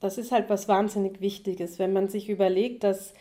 Das 0.00 0.18
ist 0.18 0.32
halt 0.32 0.50
was 0.50 0.66
wahnsinnig 0.66 1.20
Wichtiges, 1.20 1.78
wenn 1.78 1.92
man 1.92 2.08
sich 2.08 2.28
überlegt, 2.28 2.82
dass 2.82 3.14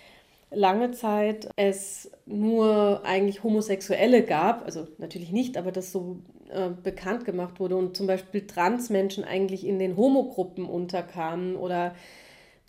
lange 0.52 0.92
Zeit 0.92 1.50
es 1.56 2.12
nur 2.26 3.02
eigentlich 3.04 3.44
Homosexuelle 3.44 4.24
gab, 4.24 4.66
also 4.66 4.88
natürlich 4.98 5.32
nicht, 5.32 5.58
aber 5.58 5.72
das 5.72 5.92
so 5.92 6.20
äh, 6.50 6.70
bekannt 6.70 7.26
gemacht 7.26 7.60
wurde 7.60 7.76
und 7.76 7.98
zum 7.98 8.08
Beispiel 8.08 8.46
Transmenschen 8.48 9.24
eigentlich 9.24 9.66
in 9.66 9.80
den 9.80 9.98
Homogruppen 9.98 10.66
unterkamen 10.66 11.56
oder 11.56 11.96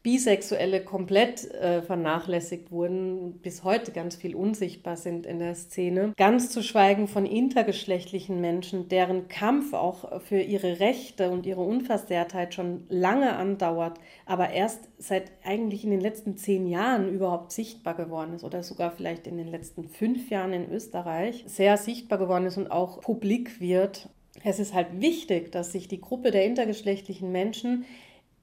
Bisexuelle 0.07 0.85
komplett 0.85 1.51
äh, 1.51 1.83
vernachlässigt 1.83 2.71
wurden, 2.71 3.41
bis 3.43 3.65
heute 3.65 3.91
ganz 3.91 4.15
viel 4.15 4.37
unsichtbar 4.37 4.97
sind 4.97 5.27
in 5.27 5.41
der 5.41 5.57
Szene. 5.57 6.13
Ganz 6.17 6.51
zu 6.51 6.63
schweigen 6.63 7.09
von 7.09 7.27
intergeschlechtlichen 7.27 8.41
Menschen, 8.41 8.89
deren 8.89 9.27
Kampf 9.27 9.73
auch 9.73 10.23
für 10.23 10.39
ihre 10.39 10.79
Rechte 10.79 11.33
und 11.33 11.45
ihre 11.45 11.63
Unversehrtheit 11.63 12.55
schon 12.55 12.85
lange 12.89 13.35
andauert, 13.35 13.99
aber 14.27 14.51
erst 14.51 14.89
seit 14.97 15.33
eigentlich 15.43 15.83
in 15.83 15.91
den 15.91 16.01
letzten 16.01 16.37
zehn 16.37 16.69
Jahren 16.69 17.13
überhaupt 17.13 17.51
sichtbar 17.51 17.95
geworden 17.95 18.33
ist 18.37 18.45
oder 18.45 18.63
sogar 18.63 18.93
vielleicht 18.93 19.27
in 19.27 19.37
den 19.37 19.49
letzten 19.49 19.89
fünf 19.89 20.31
Jahren 20.31 20.53
in 20.53 20.71
Österreich 20.71 21.43
sehr 21.49 21.77
sichtbar 21.79 22.21
geworden 22.21 22.47
ist 22.47 22.59
und 22.59 22.71
auch 22.71 23.01
publik 23.01 23.61
wird. 23.61 24.09
Es 24.45 24.61
ist 24.61 24.73
halt 24.73 25.01
wichtig, 25.01 25.51
dass 25.51 25.73
sich 25.73 25.89
die 25.89 26.01
Gruppe 26.01 26.31
der 26.31 26.45
intergeschlechtlichen 26.45 27.33
Menschen 27.33 27.85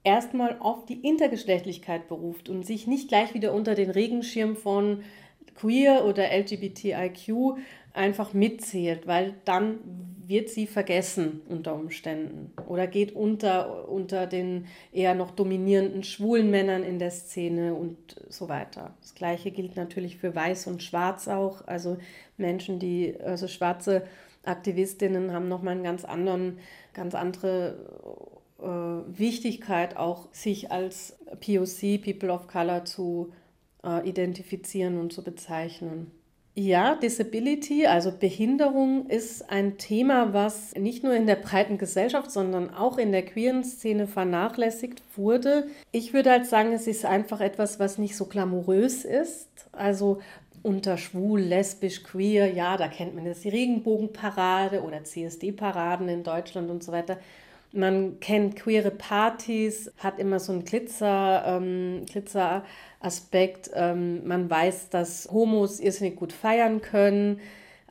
erstmal 0.04 0.58
auf 0.60 0.86
die 0.86 1.06
Intergeschlechtlichkeit 1.08 2.08
beruft 2.08 2.50
und 2.50 2.66
sich 2.66 2.88
nicht 2.88 3.08
gleich 3.08 3.34
wieder 3.34 3.54
unter 3.54 3.76
den 3.76 3.90
Regenschirm 3.90 4.56
von 4.56 5.04
Queer 5.56 6.06
oder 6.06 6.32
LGBTIQ 6.32 7.58
einfach 7.94 8.34
mitzählt, 8.34 9.08
weil 9.08 9.36
dann 9.46 9.80
wird 10.26 10.50
sie 10.50 10.68
vergessen 10.68 11.42
unter 11.48 11.76
Umständen 11.76 12.52
oder 12.68 12.88
geht 12.88 13.14
unter, 13.16 13.88
unter 13.90 14.26
den 14.26 14.66
eher 14.92 15.16
noch 15.16 15.32
dominierenden 15.32 16.04
schwulen 16.04 16.50
Männern 16.50 16.84
in 16.84 16.98
der 16.98 17.12
Szene 17.12 17.76
und 17.76 18.16
so 18.30 18.50
weiter. 18.50 18.96
Das 19.02 19.16
gleiche 19.16 19.52
gilt 19.52 19.76
natürlich 19.76 20.18
für 20.18 20.34
Weiß 20.34 20.68
und 20.68 20.82
Schwarz 20.82 21.28
auch. 21.28 21.68
Also 21.68 21.98
Menschen, 22.38 22.80
die, 22.80 23.16
also 23.22 23.48
schwarze 23.48 24.04
Aktivistinnen 24.44 25.32
haben 25.32 25.48
nochmal 25.48 25.76
einen 25.76 25.84
ganz 25.84 26.06
anderen, 26.06 26.60
ganz 26.94 27.16
andere 27.16 27.78
äh, 28.60 28.66
Wichtigkeit, 29.18 29.98
auch 29.98 30.28
sich 30.32 30.72
als 30.72 31.18
POC, 31.40 32.02
People 32.04 32.32
of 32.32 32.48
Color, 32.48 32.86
zu 32.86 33.32
äh, 33.84 34.08
identifizieren 34.08 35.00
und 35.00 35.14
zu 35.14 35.24
bezeichnen. 35.24 36.12
Ja, 36.56 36.94
Disability, 36.94 37.88
also 37.88 38.12
Behinderung, 38.12 39.08
ist 39.08 39.50
ein 39.50 39.80
Thema, 39.80 40.34
was 40.34 40.76
nicht 40.76 41.04
nur 41.04 41.16
in 41.16 41.26
der 41.26 41.36
breiten 41.36 41.80
Gesellschaft, 41.80 42.30
sondern 42.30 42.72
auch 42.72 43.00
in 43.00 43.12
der 43.12 43.26
queeren 43.26 43.64
Szene 43.64 44.06
vernachlässigt 44.06 45.02
wurde. 45.16 45.66
Ich 45.92 46.14
würde 46.14 46.30
halt 46.30 46.46
sagen, 46.46 46.72
es 46.72 46.86
ist 46.86 47.06
einfach 47.06 47.42
etwas, 47.42 47.80
was 47.80 47.98
nicht 47.98 48.16
so 48.16 48.26
glamourös 48.26 49.04
ist. 49.04 49.50
Also 49.72 50.22
unter 50.64 50.98
schwul, 50.98 51.42
lesbisch, 51.42 52.04
queer, 52.04 52.52
ja, 52.52 52.78
da 52.78 52.88
kennt 52.88 53.16
man 53.16 53.26
das, 53.26 53.42
die 53.42 53.50
Regenbogenparade 53.50 54.82
oder 54.82 55.04
CSD-Paraden 55.04 56.08
in 56.10 56.24
Deutschland 56.24 56.70
und 56.72 56.84
so 56.84 56.92
weiter. 56.92 57.18
Man 57.74 58.20
kennt 58.20 58.56
queere 58.56 58.92
Partys, 58.92 59.92
hat 59.98 60.20
immer 60.20 60.40
so 60.40 60.54
einen 60.54 60.64
Glitzer, 60.64 61.44
ähm, 61.46 62.06
Glitzer-Aspekt. 62.06 63.72
Ähm, 63.74 64.26
man 64.28 64.50
weiß, 64.50 64.90
dass 64.90 65.28
Homos 65.32 65.80
irrsinnig 65.80 66.16
gut 66.16 66.34
feiern 66.34 66.82
können. 66.82 67.40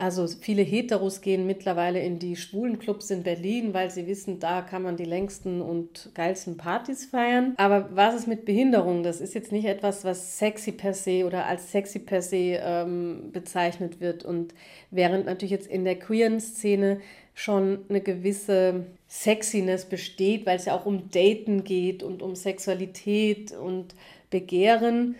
Also 0.02 0.26
viele 0.26 0.62
Heteros 0.62 1.20
gehen 1.20 1.46
mittlerweile 1.46 2.02
in 2.02 2.18
die 2.18 2.34
schwulen 2.34 2.80
Clubs 2.80 3.10
in 3.10 3.22
Berlin, 3.22 3.72
weil 3.72 3.88
sie 3.88 4.08
wissen, 4.08 4.40
da 4.40 4.60
kann 4.60 4.82
man 4.82 4.96
die 4.96 5.04
längsten 5.04 5.62
und 5.62 6.10
geilsten 6.12 6.56
Partys 6.56 7.06
feiern. 7.06 7.54
Aber 7.56 7.88
was 7.94 8.16
ist 8.16 8.26
mit 8.26 8.44
Behinderung? 8.44 9.04
Das 9.04 9.20
ist 9.20 9.32
jetzt 9.32 9.52
nicht 9.52 9.64
etwas, 9.64 10.04
was 10.04 10.40
sexy 10.40 10.72
per 10.72 10.92
se 10.92 11.24
oder 11.24 11.46
als 11.46 11.70
sexy 11.70 12.00
per 12.00 12.20
se 12.20 12.58
ähm, 12.60 13.30
bezeichnet 13.32 14.00
wird. 14.00 14.24
Und 14.24 14.54
während 14.90 15.26
natürlich 15.26 15.52
jetzt 15.52 15.68
in 15.68 15.84
der 15.84 16.00
queeren 16.00 16.40
Szene 16.40 17.00
schon 17.32 17.84
eine 17.88 18.00
gewisse 18.00 18.86
Sexiness 19.08 19.84
besteht, 19.84 20.46
weil 20.46 20.56
es 20.56 20.64
ja 20.64 20.74
auch 20.74 20.84
um 20.84 21.10
Daten 21.10 21.62
geht 21.62 22.02
und 22.02 22.22
um 22.22 22.34
Sexualität 22.34 23.52
und 23.52 23.94
Begehren, 24.30 25.14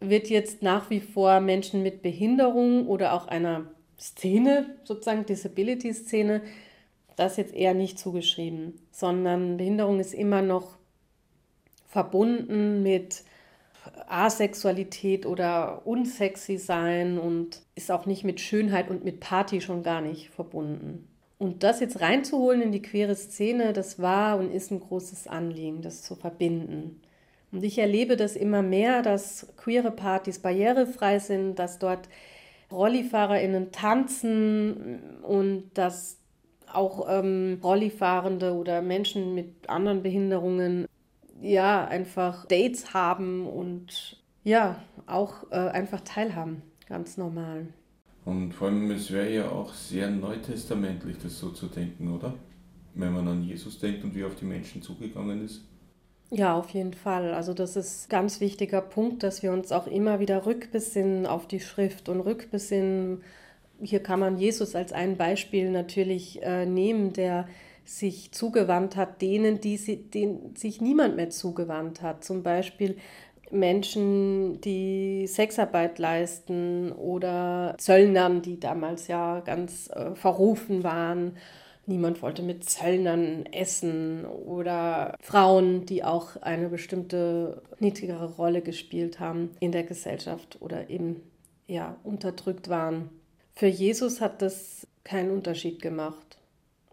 wird 0.00 0.28
jetzt 0.28 0.60
nach 0.60 0.90
wie 0.90 1.00
vor 1.00 1.40
Menschen 1.40 1.82
mit 1.82 2.02
Behinderung 2.02 2.88
oder 2.88 3.14
auch 3.14 3.28
einer 3.28 3.64
Szene, 3.98 4.76
sozusagen 4.84 5.26
Disability-Szene, 5.26 6.42
das 7.16 7.36
jetzt 7.36 7.54
eher 7.54 7.74
nicht 7.74 7.98
zugeschrieben, 7.98 8.74
sondern 8.92 9.56
Behinderung 9.56 10.00
ist 10.00 10.12
immer 10.12 10.42
noch 10.42 10.76
verbunden 11.86 12.82
mit 12.82 13.24
Asexualität 14.08 15.26
oder 15.26 15.86
unsexy 15.86 16.58
sein 16.58 17.18
und 17.18 17.62
ist 17.74 17.90
auch 17.90 18.06
nicht 18.06 18.24
mit 18.24 18.40
Schönheit 18.40 18.90
und 18.90 19.04
mit 19.04 19.20
Party 19.20 19.60
schon 19.60 19.82
gar 19.82 20.00
nicht 20.00 20.30
verbunden. 20.30 21.08
Und 21.38 21.62
das 21.62 21.80
jetzt 21.80 22.00
reinzuholen 22.00 22.62
in 22.62 22.72
die 22.72 22.82
queere 22.82 23.14
Szene, 23.14 23.72
das 23.72 24.00
war 24.00 24.38
und 24.38 24.50
ist 24.50 24.70
ein 24.70 24.80
großes 24.80 25.26
Anliegen, 25.26 25.82
das 25.82 26.02
zu 26.02 26.14
verbinden. 26.14 27.00
Und 27.52 27.62
ich 27.62 27.78
erlebe 27.78 28.16
das 28.16 28.36
immer 28.36 28.62
mehr, 28.62 29.02
dass 29.02 29.46
queere 29.56 29.90
Partys 29.90 30.38
barrierefrei 30.38 31.18
sind, 31.18 31.58
dass 31.58 31.78
dort 31.78 32.08
RollifahrerInnen 32.70 33.72
tanzen 33.72 35.20
und 35.22 35.70
dass 35.74 36.18
auch 36.72 37.06
ähm, 37.08 37.58
Rollifahrende 37.62 38.54
oder 38.54 38.82
Menschen 38.82 39.34
mit 39.34 39.68
anderen 39.68 40.02
Behinderungen 40.02 40.86
ja 41.40 41.86
einfach 41.86 42.46
Dates 42.46 42.92
haben 42.92 43.46
und 43.46 44.22
ja 44.44 44.82
auch 45.06 45.50
äh, 45.50 45.56
einfach 45.56 46.00
teilhaben, 46.00 46.62
ganz 46.88 47.16
normal. 47.16 47.68
Und 48.24 48.52
vor 48.52 48.68
allem, 48.68 48.90
es 48.90 49.10
wäre 49.12 49.32
ja 49.32 49.48
auch 49.48 49.72
sehr 49.72 50.10
neutestamentlich, 50.10 51.16
das 51.22 51.38
so 51.38 51.50
zu 51.50 51.66
denken, 51.66 52.12
oder? 52.12 52.34
Wenn 52.94 53.12
man 53.12 53.28
an 53.28 53.44
Jesus 53.44 53.78
denkt 53.78 54.02
und 54.02 54.14
wie 54.14 54.22
er 54.22 54.26
auf 54.26 54.34
die 54.34 54.44
Menschen 54.44 54.82
zugegangen 54.82 55.44
ist. 55.44 55.62
Ja, 56.30 56.58
auf 56.58 56.70
jeden 56.70 56.92
Fall. 56.92 57.32
Also 57.34 57.54
das 57.54 57.76
ist 57.76 58.06
ein 58.06 58.10
ganz 58.10 58.40
wichtiger 58.40 58.80
Punkt, 58.80 59.22
dass 59.22 59.42
wir 59.42 59.52
uns 59.52 59.70
auch 59.70 59.86
immer 59.86 60.18
wieder 60.18 60.44
rückbesinnen 60.44 61.24
auf 61.26 61.46
die 61.46 61.60
Schrift 61.60 62.08
und 62.08 62.20
rückbesinnen. 62.20 63.22
Hier 63.80 64.02
kann 64.02 64.18
man 64.18 64.36
Jesus 64.38 64.74
als 64.74 64.92
ein 64.92 65.16
Beispiel 65.16 65.70
natürlich 65.70 66.42
äh, 66.42 66.66
nehmen, 66.66 67.12
der 67.12 67.46
sich 67.84 68.32
zugewandt 68.32 68.96
hat, 68.96 69.22
denen, 69.22 69.60
die 69.60 69.76
sie, 69.76 69.96
denen 70.10 70.56
sich 70.56 70.80
niemand 70.80 71.14
mehr 71.14 71.30
zugewandt 71.30 72.02
hat. 72.02 72.24
Zum 72.24 72.42
Beispiel 72.42 72.96
Menschen, 73.52 74.60
die 74.62 75.28
Sexarbeit 75.28 76.00
leisten 76.00 76.90
oder 76.90 77.76
Zöllnern, 77.78 78.42
die 78.42 78.58
damals 78.58 79.06
ja 79.06 79.40
ganz 79.40 79.88
äh, 79.90 80.16
verrufen 80.16 80.82
waren. 80.82 81.36
Niemand 81.86 82.20
wollte 82.20 82.42
mit 82.42 82.68
Zöllnern 82.68 83.46
essen 83.46 84.24
oder 84.24 85.16
Frauen, 85.20 85.86
die 85.86 86.02
auch 86.02 86.36
eine 86.42 86.68
bestimmte 86.68 87.62
niedrigere 87.78 88.34
Rolle 88.34 88.60
gespielt 88.60 89.20
haben 89.20 89.50
in 89.60 89.70
der 89.70 89.84
Gesellschaft 89.84 90.58
oder 90.60 90.90
eben 90.90 91.22
ja 91.68 91.96
unterdrückt 92.02 92.68
waren. 92.68 93.10
Für 93.54 93.68
Jesus 93.68 94.20
hat 94.20 94.42
das 94.42 94.86
keinen 95.04 95.30
Unterschied 95.30 95.80
gemacht. 95.80 96.38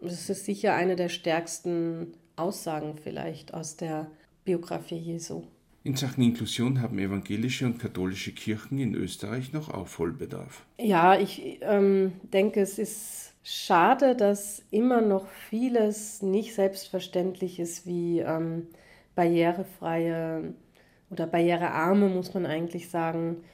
Das 0.00 0.30
ist 0.30 0.44
sicher 0.44 0.74
eine 0.74 0.96
der 0.96 1.08
stärksten 1.08 2.14
Aussagen 2.36 2.94
vielleicht 3.02 3.52
aus 3.52 3.76
der 3.76 4.10
Biografie 4.44 4.96
Jesu. 4.96 5.42
In 5.82 5.96
Sachen 5.96 6.22
Inklusion 6.22 6.80
haben 6.80 6.98
evangelische 6.98 7.66
und 7.66 7.78
katholische 7.78 8.32
Kirchen 8.32 8.78
in 8.78 8.94
Österreich 8.94 9.52
noch 9.52 9.68
Aufholbedarf. 9.68 10.64
Ja, 10.78 11.18
ich 11.18 11.58
ähm, 11.60 12.12
denke, 12.32 12.60
es 12.60 12.78
ist 12.78 13.23
schade, 13.44 14.16
dass 14.16 14.62
immer 14.70 15.00
noch 15.00 15.28
vieles 15.28 16.22
nicht 16.22 16.54
selbstverständlich 16.54 17.60
ist, 17.60 17.86
wie 17.86 18.20
ähm, 18.20 18.66
barrierefreie 19.14 20.54
oder 21.10 21.26
barrierearme, 21.26 22.08
muss 22.08 22.34
man 22.34 22.46
eigentlich 22.46 22.90
sagen, 22.90 23.44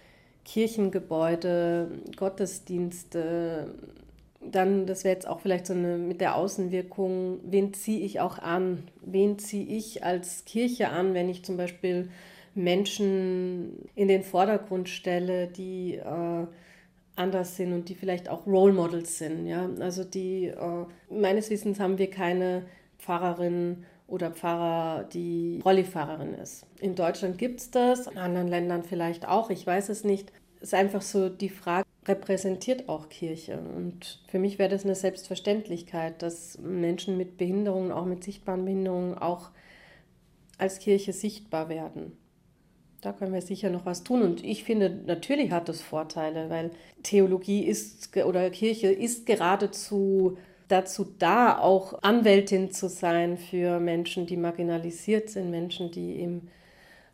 Kirchengebäude, 0.44 1.90
Gottesdienste, 2.16 3.74
dann, 4.40 4.86
das 4.86 5.04
wäre 5.04 5.14
jetzt 5.14 5.28
auch 5.28 5.40
vielleicht 5.40 5.66
so 5.66 5.74
eine 5.74 5.98
mit 5.98 6.20
der 6.20 6.36
Außenwirkung, 6.36 7.40
wen 7.44 7.74
ziehe 7.74 8.00
ich 8.00 8.20
auch 8.20 8.38
an? 8.38 8.84
Wen 9.02 9.38
ziehe 9.38 9.66
ich 9.66 10.02
als 10.02 10.46
Kirche 10.46 10.88
an, 10.88 11.12
wenn 11.12 11.28
ich 11.28 11.44
zum 11.44 11.56
Beispiel 11.58 12.08
Menschen 12.54 13.90
in 13.94 14.08
den 14.08 14.22
Vordergrund 14.22 14.88
stelle, 14.88 15.46
die 15.46 15.96
äh, 15.96 16.46
anders 17.20 17.56
sind 17.56 17.72
und 17.72 17.88
die 17.88 17.94
vielleicht 17.94 18.28
auch 18.28 18.46
Role 18.46 18.72
Models 18.72 19.18
sind. 19.18 19.46
Ja? 19.46 19.68
Also 19.80 20.04
die, 20.04 20.46
äh, 20.46 20.86
meines 21.10 21.50
Wissens 21.50 21.78
haben 21.78 21.98
wir 21.98 22.10
keine 22.10 22.66
Pfarrerin 22.98 23.84
oder 24.06 24.32
Pfarrer, 24.32 25.04
die 25.04 25.60
Rollifahrerin 25.64 26.34
ist. 26.34 26.66
In 26.80 26.94
Deutschland 26.94 27.38
gibt 27.38 27.60
es 27.60 27.70
das, 27.70 28.08
in 28.08 28.18
anderen 28.18 28.48
Ländern 28.48 28.82
vielleicht 28.82 29.28
auch, 29.28 29.50
ich 29.50 29.66
weiß 29.66 29.88
es 29.88 30.02
nicht. 30.02 30.32
Es 30.56 30.68
ist 30.68 30.74
einfach 30.74 31.00
so 31.00 31.28
die 31.28 31.48
Frage, 31.48 31.86
repräsentiert 32.06 32.88
auch 32.88 33.08
Kirche. 33.08 33.58
Und 33.58 34.20
für 34.28 34.38
mich 34.38 34.58
wäre 34.58 34.68
das 34.68 34.84
eine 34.84 34.94
Selbstverständlichkeit, 34.94 36.22
dass 36.22 36.58
Menschen 36.58 37.16
mit 37.16 37.38
Behinderungen, 37.38 37.92
auch 37.92 38.04
mit 38.04 38.24
sichtbaren 38.24 38.64
Behinderungen, 38.64 39.16
auch 39.16 39.50
als 40.58 40.78
Kirche 40.78 41.12
sichtbar 41.12 41.68
werden. 41.68 42.12
Da 43.00 43.12
können 43.12 43.32
wir 43.32 43.40
sicher 43.40 43.70
noch 43.70 43.86
was 43.86 44.04
tun. 44.04 44.22
Und 44.22 44.44
ich 44.44 44.64
finde, 44.64 44.90
natürlich 45.06 45.50
hat 45.50 45.68
das 45.68 45.80
Vorteile, 45.80 46.50
weil 46.50 46.70
Theologie 47.02 47.64
ist 47.64 48.14
oder 48.16 48.50
Kirche 48.50 48.88
ist 48.88 49.26
geradezu 49.26 50.36
dazu 50.70 51.06
da, 51.18 51.58
auch 51.58 52.02
Anwältin 52.02 52.70
zu 52.70 52.88
sein 52.88 53.36
für 53.36 53.80
Menschen, 53.80 54.26
die 54.26 54.36
marginalisiert 54.36 55.30
sind, 55.30 55.50
Menschen, 55.50 55.90
die 55.90 56.20
eben 56.20 56.48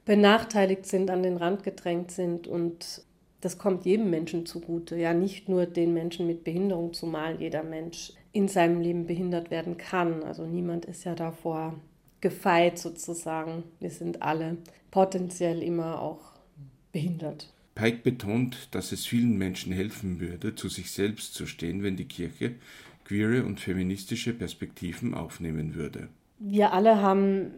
benachteiligt 0.04 0.86
sind, 0.86 1.10
an 1.10 1.22
den 1.22 1.36
Rand 1.36 1.62
gedrängt 1.62 2.10
sind. 2.10 2.46
Und 2.46 3.02
das 3.40 3.58
kommt 3.58 3.84
jedem 3.84 4.10
Menschen 4.10 4.46
zugute, 4.46 4.96
ja 4.96 5.14
nicht 5.14 5.48
nur 5.48 5.66
den 5.66 5.94
Menschen 5.94 6.26
mit 6.26 6.44
Behinderung, 6.44 6.92
zumal 6.92 7.40
jeder 7.40 7.62
Mensch 7.62 8.12
in 8.32 8.48
seinem 8.48 8.80
Leben 8.80 9.06
behindert 9.06 9.50
werden 9.50 9.76
kann. 9.76 10.22
Also 10.22 10.44
niemand 10.44 10.84
ist 10.84 11.04
ja 11.04 11.14
davor 11.14 11.74
gefeit 12.26 12.76
sozusagen. 12.76 13.62
Wir 13.78 13.90
sind 13.90 14.20
alle 14.20 14.56
potenziell 14.90 15.62
immer 15.62 16.02
auch 16.02 16.32
behindert. 16.90 17.52
Pike 17.76 17.98
betont, 18.02 18.68
dass 18.72 18.90
es 18.90 19.06
vielen 19.06 19.38
Menschen 19.38 19.72
helfen 19.72 20.18
würde, 20.18 20.56
zu 20.56 20.68
sich 20.68 20.90
selbst 20.90 21.34
zu 21.34 21.46
stehen, 21.46 21.84
wenn 21.84 21.96
die 21.96 22.08
Kirche 22.08 22.56
queere 23.04 23.44
und 23.44 23.60
feministische 23.60 24.32
Perspektiven 24.32 25.14
aufnehmen 25.14 25.76
würde. 25.76 26.08
Wir 26.40 26.72
alle 26.72 27.00
haben 27.00 27.52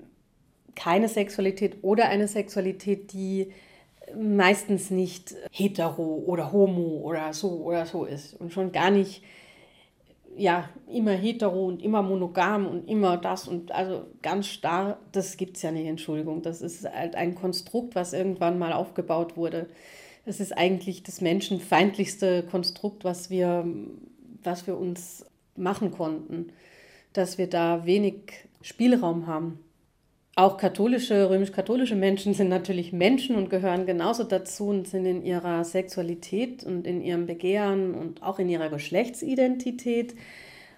keine 0.74 1.08
Sexualität 1.08 1.78
oder 1.80 2.10
eine 2.10 2.28
Sexualität, 2.28 3.14
die 3.14 3.50
meistens 4.14 4.90
nicht 4.90 5.34
hetero 5.50 6.22
oder 6.26 6.52
homo 6.52 7.00
oder 7.04 7.32
so 7.32 7.62
oder 7.62 7.86
so 7.86 8.04
ist 8.04 8.34
und 8.34 8.52
schon 8.52 8.70
gar 8.70 8.90
nicht 8.90 9.22
ja 10.38 10.68
immer 10.86 11.12
hetero 11.12 11.66
und 11.66 11.82
immer 11.82 12.02
monogam 12.02 12.66
und 12.66 12.88
immer 12.88 13.16
das 13.16 13.48
und 13.48 13.72
also 13.72 14.06
ganz 14.22 14.46
starr, 14.46 14.98
das 15.12 15.36
gibt 15.36 15.56
es 15.56 15.62
ja 15.62 15.72
nicht, 15.72 15.86
Entschuldigung. 15.86 16.42
Das 16.42 16.62
ist 16.62 16.88
halt 16.88 17.16
ein 17.16 17.34
Konstrukt, 17.34 17.94
was 17.94 18.12
irgendwann 18.12 18.58
mal 18.58 18.72
aufgebaut 18.72 19.36
wurde. 19.36 19.68
Das 20.24 20.40
ist 20.40 20.56
eigentlich 20.56 21.02
das 21.02 21.20
menschenfeindlichste 21.20 22.44
Konstrukt, 22.44 23.04
was 23.04 23.30
wir, 23.30 23.66
was 24.42 24.66
wir 24.66 24.76
uns 24.78 25.24
machen 25.56 25.90
konnten, 25.90 26.52
dass 27.12 27.38
wir 27.38 27.48
da 27.48 27.84
wenig 27.84 28.48
Spielraum 28.62 29.26
haben. 29.26 29.58
Auch 30.38 30.56
katholische, 30.56 31.30
römisch-katholische 31.30 31.96
Menschen 31.96 32.32
sind 32.32 32.48
natürlich 32.48 32.92
Menschen 32.92 33.34
und 33.34 33.50
gehören 33.50 33.86
genauso 33.86 34.22
dazu 34.22 34.68
und 34.68 34.86
sind 34.86 35.04
in 35.04 35.24
ihrer 35.24 35.64
Sexualität 35.64 36.62
und 36.62 36.86
in 36.86 37.00
ihrem 37.00 37.26
Begehren 37.26 37.92
und 37.92 38.22
auch 38.22 38.38
in 38.38 38.48
ihrer 38.48 38.68
Geschlechtsidentität 38.68 40.14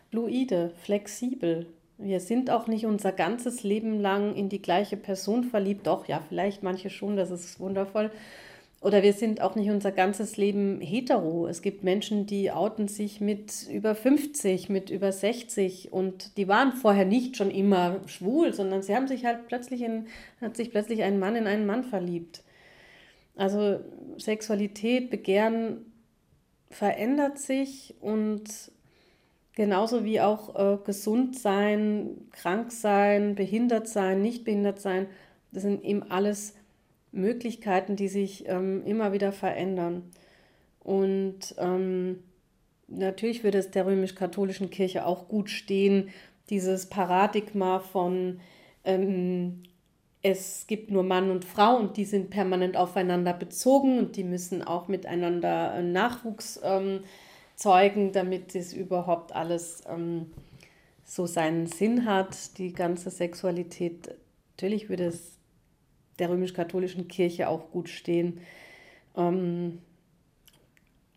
fluide, 0.08 0.72
flexibel. 0.82 1.66
Wir 1.98 2.20
sind 2.20 2.48
auch 2.48 2.68
nicht 2.68 2.86
unser 2.86 3.12
ganzes 3.12 3.62
Leben 3.62 4.00
lang 4.00 4.34
in 4.34 4.48
die 4.48 4.62
gleiche 4.62 4.96
Person 4.96 5.44
verliebt. 5.44 5.86
Doch, 5.86 6.08
ja, 6.08 6.22
vielleicht 6.26 6.62
manche 6.62 6.88
schon, 6.88 7.18
das 7.18 7.30
ist 7.30 7.60
wundervoll. 7.60 8.10
Oder 8.80 9.02
wir 9.02 9.12
sind 9.12 9.42
auch 9.42 9.56
nicht 9.56 9.68
unser 9.68 9.92
ganzes 9.92 10.38
Leben 10.38 10.80
hetero. 10.80 11.46
Es 11.46 11.60
gibt 11.60 11.84
Menschen, 11.84 12.24
die 12.24 12.50
outen 12.50 12.88
sich 12.88 13.20
mit 13.20 13.68
über 13.70 13.94
50, 13.94 14.70
mit 14.70 14.88
über 14.88 15.12
60 15.12 15.92
und 15.92 16.38
die 16.38 16.48
waren 16.48 16.72
vorher 16.72 17.04
nicht 17.04 17.36
schon 17.36 17.50
immer 17.50 18.00
schwul, 18.06 18.54
sondern 18.54 18.82
sie 18.82 18.96
haben 18.96 19.06
sich 19.06 19.26
halt 19.26 19.48
plötzlich 19.48 19.82
in, 19.82 20.06
hat 20.40 20.56
sich 20.56 20.70
plötzlich 20.70 21.02
ein 21.02 21.18
Mann 21.18 21.36
in 21.36 21.46
einen 21.46 21.66
Mann 21.66 21.84
verliebt. 21.84 22.42
Also 23.36 23.80
Sexualität, 24.16 25.10
Begehren 25.10 25.84
verändert 26.70 27.38
sich 27.38 27.96
und 28.00 28.72
genauso 29.54 30.04
wie 30.06 30.22
auch 30.22 30.54
äh, 30.58 30.78
gesund 30.84 31.38
sein, 31.38 32.28
krank 32.32 32.72
sein, 32.72 33.34
behindert 33.34 33.88
sein, 33.88 34.22
nicht 34.22 34.44
behindert 34.44 34.80
sein, 34.80 35.06
das 35.52 35.64
sind 35.64 35.84
eben 35.84 36.02
alles 36.10 36.54
Möglichkeiten, 37.12 37.96
die 37.96 38.08
sich 38.08 38.48
ähm, 38.48 38.84
immer 38.84 39.12
wieder 39.12 39.32
verändern. 39.32 40.10
Und 40.80 41.54
ähm, 41.58 42.22
natürlich 42.88 43.44
würde 43.44 43.58
es 43.58 43.70
der 43.70 43.86
römisch-katholischen 43.86 44.70
Kirche 44.70 45.06
auch 45.06 45.28
gut 45.28 45.50
stehen, 45.50 46.10
dieses 46.48 46.86
Paradigma 46.86 47.78
von 47.78 48.40
ähm, 48.84 49.62
es 50.22 50.66
gibt 50.66 50.90
nur 50.90 51.02
Mann 51.02 51.30
und 51.30 51.44
Frau 51.44 51.76
und 51.76 51.96
die 51.96 52.04
sind 52.04 52.30
permanent 52.30 52.76
aufeinander 52.76 53.32
bezogen 53.32 53.98
und 53.98 54.16
die 54.16 54.24
müssen 54.24 54.62
auch 54.62 54.88
miteinander 54.88 55.76
äh, 55.76 55.82
Nachwuchs 55.82 56.60
ähm, 56.62 57.00
zeugen, 57.56 58.12
damit 58.12 58.54
es 58.54 58.72
überhaupt 58.72 59.32
alles 59.32 59.82
ähm, 59.88 60.26
so 61.04 61.26
seinen 61.26 61.66
Sinn 61.66 62.04
hat, 62.04 62.58
die 62.58 62.72
ganze 62.72 63.10
Sexualität. 63.10 64.14
Natürlich 64.56 64.88
würde 64.88 65.06
es 65.06 65.38
der 66.20 66.30
römisch-katholischen 66.30 67.08
Kirche 67.08 67.48
auch 67.48 67.70
gut 67.70 67.88
stehen. 67.88 68.40
Ähm, 69.16 69.78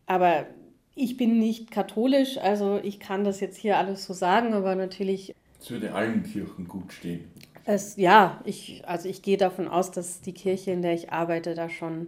aber 0.06 0.48
ich 0.96 1.18
bin 1.18 1.40
nicht 1.40 1.72
katholisch, 1.72 2.38
also 2.38 2.80
ich 2.82 3.00
kann 3.00 3.24
das 3.24 3.40
jetzt 3.40 3.58
hier 3.58 3.78
alles 3.78 4.06
so 4.06 4.14
sagen, 4.14 4.54
aber 4.54 4.76
natürlich. 4.76 5.34
Es 5.60 5.72
würde 5.72 5.94
allen 5.94 6.24
Kirchen 6.24 6.68
gut 6.68 6.94
stehen. 6.94 7.26
Es, 7.66 7.96
ja, 7.96 8.42
ich, 8.44 8.84
also 8.86 9.08
ich 9.08 9.22
gehe 9.22 9.38
davon 9.38 9.68
aus, 9.68 9.92
dass 9.92 10.22
die 10.22 10.34
Kirche, 10.34 10.72
in 10.72 10.82
der 10.82 10.94
ich 10.94 11.12
arbeite, 11.12 11.56
da 11.56 11.70
schon 11.70 12.08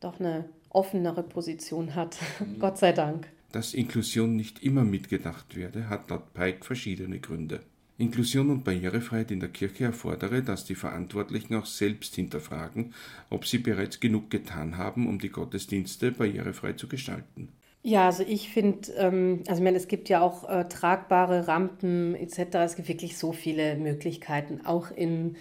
doch 0.00 0.20
eine 0.20 0.44
offenere 0.68 1.22
Position 1.22 1.94
hat. 1.94 2.18
Mhm. 2.40 2.58
Gott 2.58 2.78
sei 2.78 2.92
Dank. 2.92 3.28
Dass 3.52 3.74
Inklusion 3.74 4.36
nicht 4.36 4.62
immer 4.62 4.84
mitgedacht 4.84 5.56
werde, 5.56 5.88
hat 5.88 6.10
laut 6.10 6.32
Pike 6.34 6.64
verschiedene 6.64 7.20
Gründe. 7.20 7.60
Inklusion 8.02 8.50
und 8.50 8.64
Barrierefreiheit 8.64 9.30
in 9.30 9.40
der 9.40 9.48
Kirche 9.48 9.84
erfordere, 9.84 10.42
dass 10.42 10.64
die 10.64 10.74
Verantwortlichen 10.74 11.54
auch 11.54 11.66
selbst 11.66 12.14
hinterfragen, 12.16 12.92
ob 13.30 13.46
sie 13.46 13.58
bereits 13.58 14.00
genug 14.00 14.30
getan 14.30 14.76
haben, 14.76 15.08
um 15.08 15.18
die 15.18 15.30
Gottesdienste 15.30 16.12
barrierefrei 16.12 16.72
zu 16.74 16.88
gestalten. 16.88 17.48
Ja, 17.84 18.06
also 18.06 18.22
ich 18.22 18.48
finde, 18.50 18.92
ähm, 18.92 19.42
also 19.48 19.60
ich 19.60 19.64
meine, 19.64 19.76
es 19.76 19.88
gibt 19.88 20.08
ja 20.08 20.20
auch 20.20 20.48
äh, 20.48 20.68
tragbare 20.68 21.48
Rampen 21.48 22.14
etc. 22.14 22.54
Es 22.64 22.76
gibt 22.76 22.88
wirklich 22.88 23.16
so 23.16 23.32
viele 23.32 23.76
Möglichkeiten, 23.76 24.64
auch 24.64 24.90
in 24.90 25.36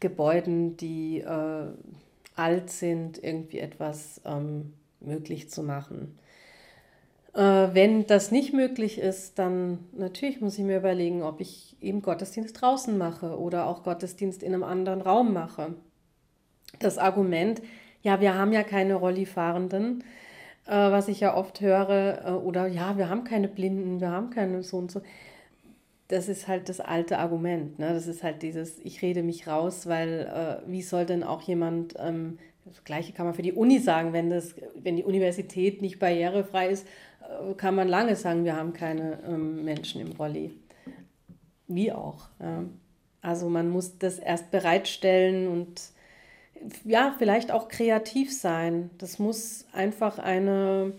Gebäuden, 0.00 0.76
die 0.76 1.20
äh, 1.20 1.66
alt 2.36 2.70
sind, 2.70 3.22
irgendwie 3.22 3.58
etwas 3.58 4.20
ähm, 4.24 4.72
möglich 5.00 5.50
zu 5.50 5.62
machen. 5.62 6.18
Äh, 7.34 7.74
wenn 7.74 8.06
das 8.06 8.30
nicht 8.30 8.52
möglich 8.52 8.98
ist, 8.98 9.38
dann 9.38 9.80
natürlich 9.92 10.40
muss 10.40 10.56
ich 10.56 10.64
mir 10.64 10.78
überlegen, 10.78 11.22
ob 11.22 11.40
ich 11.40 11.76
eben 11.80 12.00
Gottesdienst 12.00 12.60
draußen 12.60 12.96
mache 12.96 13.38
oder 13.38 13.66
auch 13.66 13.82
Gottesdienst 13.82 14.42
in 14.42 14.54
einem 14.54 14.62
anderen 14.62 15.00
Raum 15.00 15.32
mache. 15.32 15.74
Das 16.78 16.98
Argument, 16.98 17.60
ja, 18.02 18.20
wir 18.20 18.34
haben 18.34 18.52
ja 18.52 18.62
keine 18.62 18.94
Rollifahrenden, 18.94 20.04
äh, 20.66 20.70
was 20.70 21.08
ich 21.08 21.20
ja 21.20 21.36
oft 21.36 21.60
höre, 21.60 22.24
äh, 22.24 22.30
oder 22.30 22.66
ja, 22.68 22.96
wir 22.98 23.08
haben 23.08 23.24
keine 23.24 23.48
Blinden, 23.48 24.00
wir 24.00 24.10
haben 24.10 24.30
keine 24.30 24.62
so 24.62 24.78
und 24.78 24.92
so. 24.92 25.02
Das 26.08 26.28
ist 26.28 26.46
halt 26.48 26.68
das 26.68 26.80
alte 26.80 27.18
Argument. 27.18 27.78
Ne? 27.78 27.92
Das 27.94 28.06
ist 28.06 28.22
halt 28.22 28.42
dieses, 28.42 28.78
ich 28.80 29.02
rede 29.02 29.22
mich 29.22 29.48
raus, 29.48 29.86
weil 29.86 30.62
äh, 30.66 30.70
wie 30.70 30.82
soll 30.82 31.06
denn 31.06 31.24
auch 31.24 31.42
jemand, 31.42 31.94
ähm, 31.98 32.38
das 32.64 32.84
Gleiche 32.84 33.12
kann 33.12 33.26
man 33.26 33.34
für 33.34 33.42
die 33.42 33.52
Uni 33.52 33.78
sagen, 33.78 34.12
wenn, 34.12 34.30
das, 34.30 34.54
wenn 34.74 34.96
die 34.96 35.04
Universität 35.04 35.82
nicht 35.82 35.98
barrierefrei 35.98 36.68
ist, 36.68 36.86
kann 37.56 37.74
man 37.74 37.88
lange 37.88 38.16
sagen, 38.16 38.44
wir 38.44 38.56
haben 38.56 38.72
keine 38.72 39.18
ähm, 39.26 39.64
Menschen 39.64 40.00
im 40.00 40.12
Rolli. 40.12 40.52
Wie 41.66 41.92
auch. 41.92 42.28
Ja. 42.40 42.64
Also 43.22 43.48
man 43.48 43.70
muss 43.70 43.98
das 43.98 44.18
erst 44.18 44.50
bereitstellen 44.50 45.48
und 45.48 45.80
ja, 46.84 47.14
vielleicht 47.18 47.50
auch 47.50 47.68
kreativ 47.68 48.32
sein. 48.32 48.90
Das 48.98 49.18
muss 49.18 49.66
einfach 49.72 50.18
eine 50.18 50.92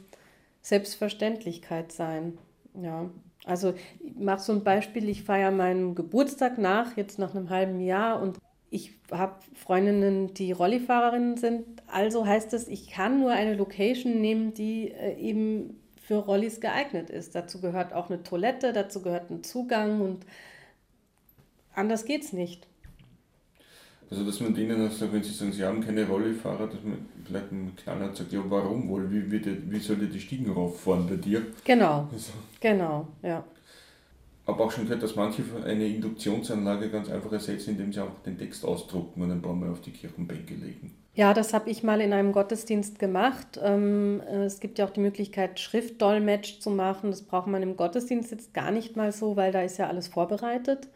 Selbstverständlichkeit 0.61 1.91
sein. 1.91 2.37
Ja. 2.81 3.09
Also 3.45 3.75
ich 3.99 4.15
mache 4.15 4.41
so 4.41 4.53
ein 4.53 4.63
Beispiel, 4.63 5.07
ich 5.07 5.23
feiere 5.23 5.51
meinen 5.51 5.93
Geburtstag 5.93 6.57
nach, 6.57 6.97
jetzt 6.97 7.19
nach 7.19 7.35
einem 7.35 7.51
halben 7.51 7.79
Jahr 7.79 8.21
und 8.21 8.39
ich 8.71 8.93
habe 9.11 9.35
Freundinnen, 9.53 10.33
die 10.33 10.51
Rollifahrerinnen 10.51 11.37
sind. 11.37 11.63
Also 11.87 12.25
heißt 12.25 12.53
es, 12.53 12.67
ich 12.67 12.89
kann 12.89 13.19
nur 13.19 13.31
eine 13.31 13.53
Location 13.53 14.19
nehmen, 14.19 14.53
die 14.53 14.91
äh, 14.91 15.15
eben 15.19 15.79
für 16.05 16.17
Rollis 16.17 16.61
geeignet 16.61 17.09
ist. 17.09 17.33
Dazu 17.33 17.59
gehört 17.59 17.93
auch 17.93 18.09
eine 18.09 18.21
Toilette, 18.21 18.73
dazu 18.73 19.01
gehört 19.01 19.31
ein 19.31 19.43
Zugang 19.43 20.01
und 20.01 20.25
anders 21.73 22.05
geht 22.05 22.23
es 22.23 22.31
nicht. 22.31 22.67
Also 24.11 24.23
dass 24.23 24.39
man 24.39 24.53
denen 24.53 24.87
auch 24.87 24.91
sagt, 24.91 25.13
wenn 25.13 25.23
sie 25.23 25.33
sagen, 25.33 25.51
sie 25.51 25.63
haben 25.63 25.81
keine 25.81 26.07
Rollifahrer, 26.07 26.67
dass 26.67 26.83
man 26.83 27.07
vielleicht 27.25 27.51
einen 27.51 27.75
Knallhart 27.75 28.15
sagt, 28.15 28.31
ja 28.31 28.39
warum 28.47 28.87
wohl, 28.87 29.09
wie, 29.11 29.31
wie, 29.31 29.71
wie 29.71 29.79
soll 29.79 29.95
die 29.95 30.07
die 30.07 30.19
Stiegen 30.19 30.51
rauffahren 30.51 31.07
bei 31.07 31.15
dir? 31.15 31.47
Genau, 31.63 32.07
also. 32.11 32.33
genau, 32.59 33.07
ja. 33.23 33.43
Aber 34.45 34.65
auch 34.65 34.71
schon 34.71 34.83
gehört, 34.83 35.01
dass 35.01 35.15
manche 35.15 35.41
eine 35.65 35.87
Induktionsanlage 35.87 36.91
ganz 36.91 37.09
einfach 37.09 37.31
ersetzen, 37.31 37.71
indem 37.71 37.91
sie 37.91 37.99
auch 37.99 38.21
den 38.23 38.37
Text 38.37 38.63
ausdrucken 38.63 39.23
und 39.23 39.31
ein 39.31 39.41
paar 39.41 39.55
Mal 39.55 39.71
auf 39.71 39.81
die 39.81 39.89
Kirchenbänke 39.89 40.53
legen. 40.53 40.93
Ja, 41.17 41.33
das 41.33 41.53
habe 41.53 41.69
ich 41.69 41.81
mal 41.81 42.01
in 42.01 42.11
einem 42.11 42.33
Gottesdienst 42.33 42.99
gemacht. 42.99 43.59
Ähm, 43.63 44.19
es 44.21 44.59
gibt 44.59 44.77
ja 44.79 44.85
auch 44.85 44.89
die 44.89 44.99
Möglichkeit, 44.99 45.59
Schriftdolmetsch 45.61 46.59
zu 46.59 46.69
machen. 46.69 47.09
Das 47.11 47.21
braucht 47.23 47.47
man 47.47 47.63
im 47.63 47.77
Gottesdienst 47.77 48.31
jetzt 48.31 48.53
gar 48.53 48.69
nicht 48.71 48.97
mal 48.97 49.11
so, 49.13 49.37
weil 49.37 49.51
da 49.53 49.61
ist 49.61 49.77
ja 49.77 49.87
alles 49.87 50.09
vorbereitet. 50.09 50.89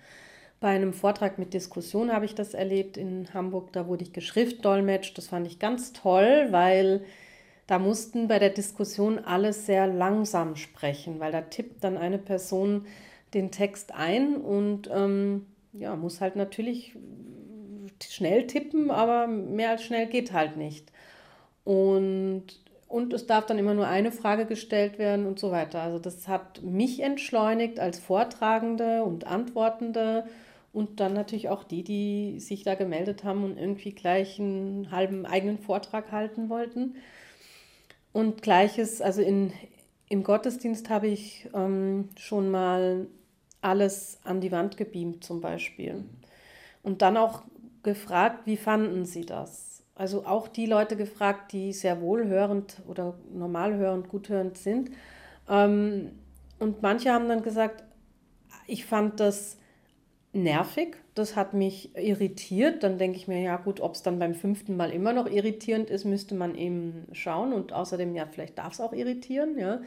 Bei 0.59 0.69
einem 0.69 0.93
Vortrag 0.93 1.39
mit 1.39 1.53
Diskussion 1.53 2.11
habe 2.13 2.25
ich 2.25 2.35
das 2.35 2.53
erlebt 2.53 2.97
in 2.97 3.33
Hamburg. 3.33 3.73
Da 3.73 3.87
wurde 3.87 4.03
ich 4.03 4.13
geschriftdolmetscht. 4.13 5.17
Das 5.17 5.27
fand 5.27 5.47
ich 5.47 5.59
ganz 5.59 5.93
toll, 5.93 6.47
weil 6.51 7.03
da 7.67 7.79
mussten 7.79 8.27
bei 8.27 8.39
der 8.39 8.49
Diskussion 8.51 9.19
alle 9.19 9.53
sehr 9.53 9.87
langsam 9.87 10.55
sprechen, 10.57 11.19
weil 11.19 11.31
da 11.31 11.41
tippt 11.41 11.83
dann 11.83 11.97
eine 11.97 12.17
Person 12.19 12.85
den 13.33 13.51
Text 13.51 13.93
ein 13.93 14.37
und 14.37 14.89
ähm, 14.93 15.45
ja, 15.73 15.95
muss 15.95 16.21
halt 16.21 16.35
natürlich 16.35 16.95
schnell 18.03 18.47
tippen, 18.47 18.91
aber 18.91 19.27
mehr 19.27 19.71
als 19.71 19.83
schnell 19.83 20.07
geht 20.07 20.31
halt 20.31 20.57
nicht. 20.57 20.91
Und, 21.63 22.45
und 22.87 23.13
es 23.13 23.27
darf 23.27 23.45
dann 23.45 23.59
immer 23.59 23.73
nur 23.73 23.87
eine 23.87 24.11
Frage 24.11 24.45
gestellt 24.45 24.97
werden 24.97 25.25
und 25.25 25.39
so 25.39 25.51
weiter. 25.51 25.81
Also 25.81 25.99
das 25.99 26.27
hat 26.27 26.61
mich 26.63 27.01
entschleunigt 27.01 27.79
als 27.79 27.99
Vortragende 27.99 29.03
und 29.03 29.27
Antwortende 29.27 30.25
und 30.71 30.99
dann 30.99 31.13
natürlich 31.13 31.49
auch 31.49 31.63
die, 31.63 31.83
die 31.83 32.39
sich 32.39 32.63
da 32.63 32.75
gemeldet 32.75 33.23
haben 33.23 33.43
und 33.43 33.57
irgendwie 33.57 33.91
gleich 33.91 34.39
einen 34.39 34.91
halben 34.91 35.25
eigenen 35.25 35.57
Vortrag 35.57 36.11
halten 36.11 36.49
wollten. 36.49 36.95
Und 38.11 38.41
gleiches, 38.41 39.01
also 39.01 39.21
in, 39.21 39.53
im 40.09 40.23
Gottesdienst 40.23 40.89
habe 40.89 41.07
ich 41.07 41.47
ähm, 41.53 42.09
schon 42.17 42.49
mal 42.49 43.07
alles 43.61 44.19
an 44.23 44.41
die 44.41 44.51
Wand 44.51 44.77
gebeamt 44.77 45.23
zum 45.23 45.41
Beispiel. 45.41 46.05
Und 46.81 47.01
dann 47.01 47.17
auch 47.17 47.43
gefragt, 47.83 48.45
wie 48.45 48.57
fanden 48.57 49.05
sie 49.05 49.25
das? 49.25 49.83
Also 49.95 50.25
auch 50.25 50.47
die 50.47 50.65
Leute 50.65 50.95
gefragt, 50.95 51.51
die 51.51 51.73
sehr 51.73 52.01
wohlhörend 52.01 52.81
oder 52.87 53.15
normalhörend, 53.33 54.07
guthörend 54.07 54.57
sind. 54.57 54.91
Ähm, 55.49 56.11
und 56.59 56.81
manche 56.81 57.11
haben 57.11 57.27
dann 57.27 57.41
gesagt, 57.41 57.83
ich 58.65 58.85
fand 58.85 59.19
das 59.19 59.57
nervig, 60.31 60.95
das 61.15 61.35
hat 61.35 61.53
mich 61.53 61.95
irritiert. 61.97 62.83
Dann 62.83 62.97
denke 62.97 63.17
ich 63.17 63.27
mir, 63.27 63.41
ja 63.41 63.57
gut, 63.57 63.81
ob 63.81 63.95
es 63.95 64.03
dann 64.03 64.19
beim 64.19 64.35
fünften 64.35 64.77
Mal 64.77 64.91
immer 64.91 65.11
noch 65.11 65.29
irritierend 65.29 65.89
ist, 65.89 66.05
müsste 66.05 66.35
man 66.35 66.55
eben 66.55 67.07
schauen. 67.11 67.51
Und 67.51 67.73
außerdem, 67.73 68.15
ja, 68.15 68.25
vielleicht 68.25 68.57
darf 68.57 68.73
es 68.73 68.81
auch 68.81 68.93
irritieren, 68.93 69.57
ja. 69.57 69.81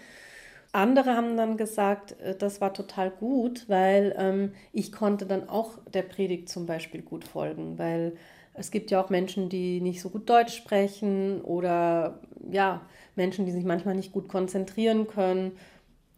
Andere 0.73 1.17
haben 1.17 1.37
dann 1.37 1.59
gesagt, 1.59 2.19
äh, 2.21 2.35
das 2.37 2.61
war 2.61 2.73
total 2.73 3.11
gut, 3.11 3.69
weil 3.69 4.15
ähm, 4.19 4.53
ich 4.73 4.91
konnte 4.91 5.27
dann 5.27 5.49
auch 5.49 5.79
der 5.93 6.03
Predigt 6.03 6.49
zum 6.49 6.67
Beispiel 6.67 7.03
gut 7.03 7.25
folgen, 7.25 7.79
weil 7.79 8.17
es 8.55 8.71
gibt 8.71 8.91
ja 8.91 9.03
auch 9.03 9.11
Menschen, 9.11 9.49
die 9.49 9.81
nicht 9.81 10.01
so 10.01 10.11
gut 10.11 10.29
Deutsch 10.29 10.57
sprechen 10.57 11.41
oder 11.43 12.21
ja, 12.51 12.83
Menschen, 13.17 13.47
die 13.47 13.53
sich 13.53 13.65
manchmal 13.65 13.95
nicht 13.95 14.13
gut 14.13 14.29
konzentrieren 14.29 15.07
können. 15.07 15.53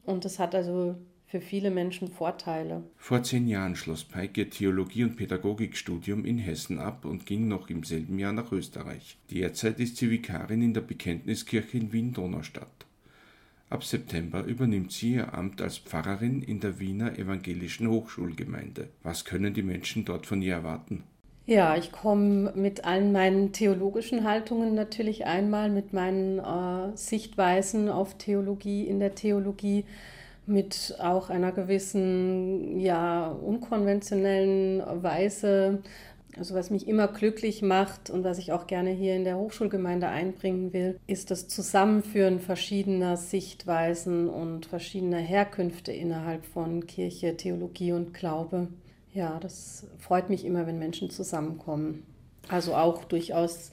Und 0.05 0.25
das 0.25 0.39
hat 0.39 0.55
also 0.55 0.97
für 1.27 1.41
viele 1.41 1.71
Menschen 1.71 2.09
Vorteile. 2.09 2.85
Vor 2.97 3.23
zehn 3.23 3.49
Jahren 3.49 3.75
schloss 3.75 4.05
Peik 4.05 4.37
ihr 4.37 4.51
Theologie- 4.51 5.05
und 5.05 5.17
Pädagogikstudium 5.17 6.25
in 6.25 6.39
Hessen 6.39 6.79
ab 6.79 7.05
und 7.05 7.27
ging 7.27 7.49
noch 7.49 7.71
im 7.71 7.83
selben 7.83 8.19
Jahr 8.19 8.33
nach 8.33 8.53
Österreich. 8.53 9.19
Derzeit 9.31 9.81
ist 9.81 9.97
sie 9.97 10.11
Vikarin 10.11 10.63
in 10.63 10.75
der 10.75 10.83
Bekenntniskirche 10.83 11.77
in 11.77 11.93
Wien-Donaustadt. 11.93 12.84
Ab 13.71 13.83
September 13.85 14.45
übernimmt 14.45 14.93
sie 14.93 15.15
ihr 15.15 15.35
Amt 15.35 15.61
als 15.61 15.79
Pfarrerin 15.79 16.43
in 16.43 16.61
der 16.61 16.79
Wiener 16.79 17.19
Evangelischen 17.19 17.89
Hochschulgemeinde. 17.89 18.89
Was 19.03 19.25
können 19.25 19.55
die 19.55 19.63
Menschen 19.63 20.05
dort 20.05 20.27
von 20.27 20.43
ihr 20.43 20.55
erwarten? 20.55 21.05
Ja, 21.47 21.77
ich 21.77 21.93
komme 21.93 22.53
mit 22.55 22.85
allen 22.87 23.13
meinen 23.13 23.53
theologischen 23.53 24.25
Haltungen 24.25 24.75
natürlich 24.75 25.27
einmal, 25.27 25.71
mit 25.71 25.93
meinen 25.93 26.39
äh, 26.39 26.97
Sichtweisen 26.97 27.91
auf 27.91 28.17
Theologie 28.17 28.87
in 28.87 28.99
der 28.99 29.15
Theologie 29.15 29.85
mit 30.47 30.97
auch 31.01 31.31
einer 31.31 31.53
gewissen, 31.53 32.79
ja, 32.79 33.29
unkonventionellen 33.29 34.83
Weise. 35.03 35.83
Also 36.37 36.55
was 36.55 36.71
mich 36.71 36.89
immer 36.89 37.09
glücklich 37.09 37.63
macht 37.63 38.11
und 38.11 38.25
was 38.25 38.39
ich 38.39 38.53
auch 38.53 38.67
gerne 38.67 38.91
hier 38.91 39.15
in 39.15 39.25
der 39.25 39.39
Hochschulgemeinde 39.39 40.09
einbringen 40.09 40.73
will, 40.73 40.99
ist 41.07 41.31
das 41.31 41.47
Zusammenführen 41.47 42.41
verschiedener 42.41 43.17
Sichtweisen 43.17 44.29
und 44.29 44.67
verschiedener 44.67 45.19
Herkünfte 45.19 45.93
innerhalb 45.93 46.45
von 46.45 46.87
Kirche, 46.87 47.37
Theologie 47.37 47.93
und 47.93 48.15
Glaube. 48.15 48.69
Ja, 49.13 49.39
das 49.39 49.87
freut 49.99 50.29
mich 50.29 50.45
immer, 50.45 50.67
wenn 50.67 50.79
Menschen 50.79 51.09
zusammenkommen. 51.11 52.05
Also 52.49 52.75
auch 52.75 53.05
durchaus 53.05 53.71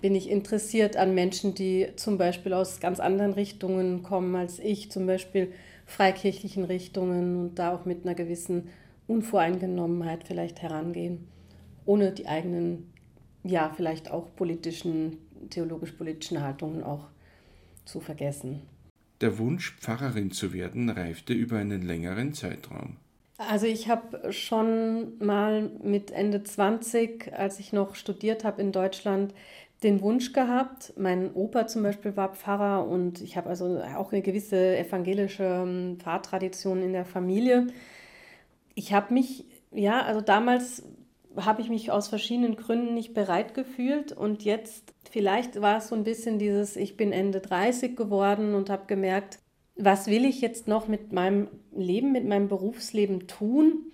bin 0.00 0.14
ich 0.14 0.30
interessiert 0.30 0.96
an 0.96 1.14
Menschen, 1.14 1.54
die 1.54 1.88
zum 1.96 2.16
Beispiel 2.16 2.52
aus 2.52 2.78
ganz 2.78 3.00
anderen 3.00 3.32
Richtungen 3.32 4.02
kommen 4.02 4.36
als 4.36 4.58
ich, 4.60 4.90
zum 4.92 5.06
Beispiel 5.06 5.52
freikirchlichen 5.86 6.64
Richtungen 6.64 7.40
und 7.40 7.58
da 7.58 7.74
auch 7.74 7.86
mit 7.86 8.04
einer 8.04 8.14
gewissen 8.14 8.68
Unvoreingenommenheit 9.06 10.24
vielleicht 10.24 10.62
herangehen, 10.62 11.26
ohne 11.86 12.12
die 12.12 12.26
eigenen, 12.26 12.92
ja, 13.42 13.72
vielleicht 13.74 14.10
auch 14.10 14.34
politischen, 14.34 15.18
theologisch-politischen 15.50 16.42
Haltungen 16.42 16.82
auch 16.82 17.08
zu 17.84 18.00
vergessen. 18.00 18.62
Der 19.20 19.38
Wunsch, 19.38 19.76
Pfarrerin 19.80 20.30
zu 20.30 20.52
werden, 20.52 20.90
reifte 20.90 21.32
über 21.32 21.58
einen 21.58 21.82
längeren 21.82 22.34
Zeitraum. 22.34 22.96
Also 23.36 23.66
ich 23.66 23.88
habe 23.88 24.32
schon 24.32 25.18
mal 25.18 25.70
mit 25.82 26.10
Ende 26.12 26.44
20, 26.44 27.32
als 27.32 27.58
ich 27.58 27.72
noch 27.72 27.96
studiert 27.96 28.44
habe 28.44 28.62
in 28.62 28.70
Deutschland, 28.70 29.34
den 29.82 30.00
Wunsch 30.02 30.32
gehabt. 30.32 30.94
Mein 30.96 31.32
Opa 31.34 31.66
zum 31.66 31.82
Beispiel 31.82 32.16
war 32.16 32.34
Pfarrer 32.34 32.86
und 32.86 33.20
ich 33.20 33.36
habe 33.36 33.48
also 33.48 33.80
auch 33.96 34.12
eine 34.12 34.22
gewisse 34.22 34.76
evangelische 34.78 35.44
ähm, 35.44 35.98
Pfarrtradition 35.98 36.82
in 36.82 36.92
der 36.92 37.04
Familie. 37.04 37.66
Ich 38.74 38.92
habe 38.92 39.12
mich, 39.12 39.44
ja, 39.72 40.02
also 40.02 40.20
damals 40.20 40.84
habe 41.36 41.62
ich 41.62 41.68
mich 41.68 41.90
aus 41.90 42.08
verschiedenen 42.08 42.56
Gründen 42.56 42.94
nicht 42.94 43.14
bereit 43.14 43.54
gefühlt 43.54 44.12
und 44.12 44.44
jetzt 44.44 44.94
vielleicht 45.10 45.60
war 45.60 45.78
es 45.78 45.88
so 45.88 45.94
ein 45.94 46.04
bisschen 46.04 46.38
dieses, 46.38 46.76
ich 46.76 46.96
bin 46.96 47.12
Ende 47.12 47.40
30 47.40 47.96
geworden 47.96 48.54
und 48.54 48.70
habe 48.70 48.86
gemerkt, 48.86 49.38
was 49.76 50.06
will 50.06 50.24
ich 50.24 50.40
jetzt 50.40 50.68
noch 50.68 50.86
mit 50.88 51.12
meinem 51.12 51.48
Leben, 51.72 52.12
mit 52.12 52.26
meinem 52.26 52.48
Berufsleben 52.48 53.26
tun? 53.26 53.90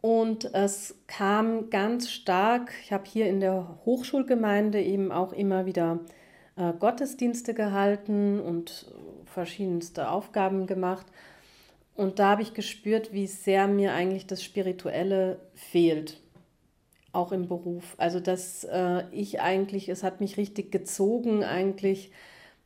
Und 0.00 0.54
es 0.54 0.94
kam 1.06 1.70
ganz 1.70 2.10
stark, 2.10 2.72
ich 2.82 2.92
habe 2.92 3.04
hier 3.06 3.28
in 3.28 3.40
der 3.40 3.78
Hochschulgemeinde 3.84 4.80
eben 4.80 5.10
auch 5.10 5.32
immer 5.32 5.66
wieder 5.66 6.00
äh, 6.56 6.72
Gottesdienste 6.72 7.52
gehalten 7.52 8.40
und 8.40 8.92
verschiedenste 9.26 10.10
Aufgaben 10.10 10.66
gemacht. 10.66 11.06
Und 11.94 12.20
da 12.20 12.30
habe 12.30 12.42
ich 12.42 12.54
gespürt, 12.54 13.12
wie 13.12 13.26
sehr 13.26 13.66
mir 13.66 13.92
eigentlich 13.92 14.26
das 14.26 14.42
Spirituelle 14.42 15.40
fehlt, 15.54 16.20
auch 17.12 17.32
im 17.32 17.48
Beruf. 17.48 17.94
Also 17.98 18.20
dass 18.20 18.64
äh, 18.64 19.04
ich 19.10 19.40
eigentlich, 19.40 19.88
es 19.88 20.02
hat 20.02 20.20
mich 20.20 20.36
richtig 20.36 20.70
gezogen 20.70 21.44
eigentlich. 21.44 22.10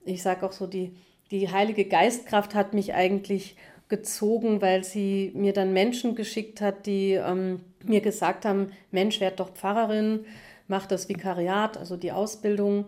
Ich 0.05 0.23
sage 0.23 0.45
auch 0.47 0.53
so, 0.53 0.67
die, 0.67 0.95
die 1.31 1.51
Heilige 1.51 1.85
Geistkraft 1.85 2.55
hat 2.55 2.75
mich 2.75 2.95
eigentlich 2.95 3.57
gezogen, 3.89 4.63
weil 4.63 4.85
sie 4.85 5.33
mir 5.35 5.53
dann 5.53 5.73
Menschen 5.73 6.15
geschickt 6.15 6.61
hat, 6.61 6.87
die 6.87 7.13
ähm, 7.13 7.61
mir 7.85 8.01
gesagt 8.01 8.45
haben, 8.45 8.73
Mensch, 8.91 9.21
werd 9.21 9.39
doch 9.39 9.51
Pfarrerin, 9.51 10.25
mach 10.67 10.87
das 10.87 11.09
Vikariat, 11.09 11.77
also 11.77 11.97
die 11.97 12.13
Ausbildung. 12.13 12.87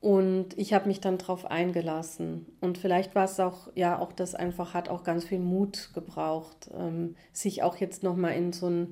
Und 0.00 0.48
ich 0.58 0.74
habe 0.74 0.88
mich 0.88 1.00
dann 1.00 1.16
darauf 1.16 1.46
eingelassen. 1.46 2.44
Und 2.60 2.76
vielleicht 2.76 3.14
war 3.14 3.24
es 3.24 3.40
auch, 3.40 3.68
ja, 3.74 3.98
auch 3.98 4.12
das 4.12 4.34
einfach 4.34 4.74
hat 4.74 4.90
auch 4.90 5.02
ganz 5.02 5.24
viel 5.24 5.38
Mut 5.38 5.92
gebraucht, 5.94 6.70
ähm, 6.78 7.16
sich 7.32 7.62
auch 7.62 7.78
jetzt 7.78 8.02
nochmal 8.02 8.34
in 8.34 8.52
so 8.52 8.66
eine 8.66 8.88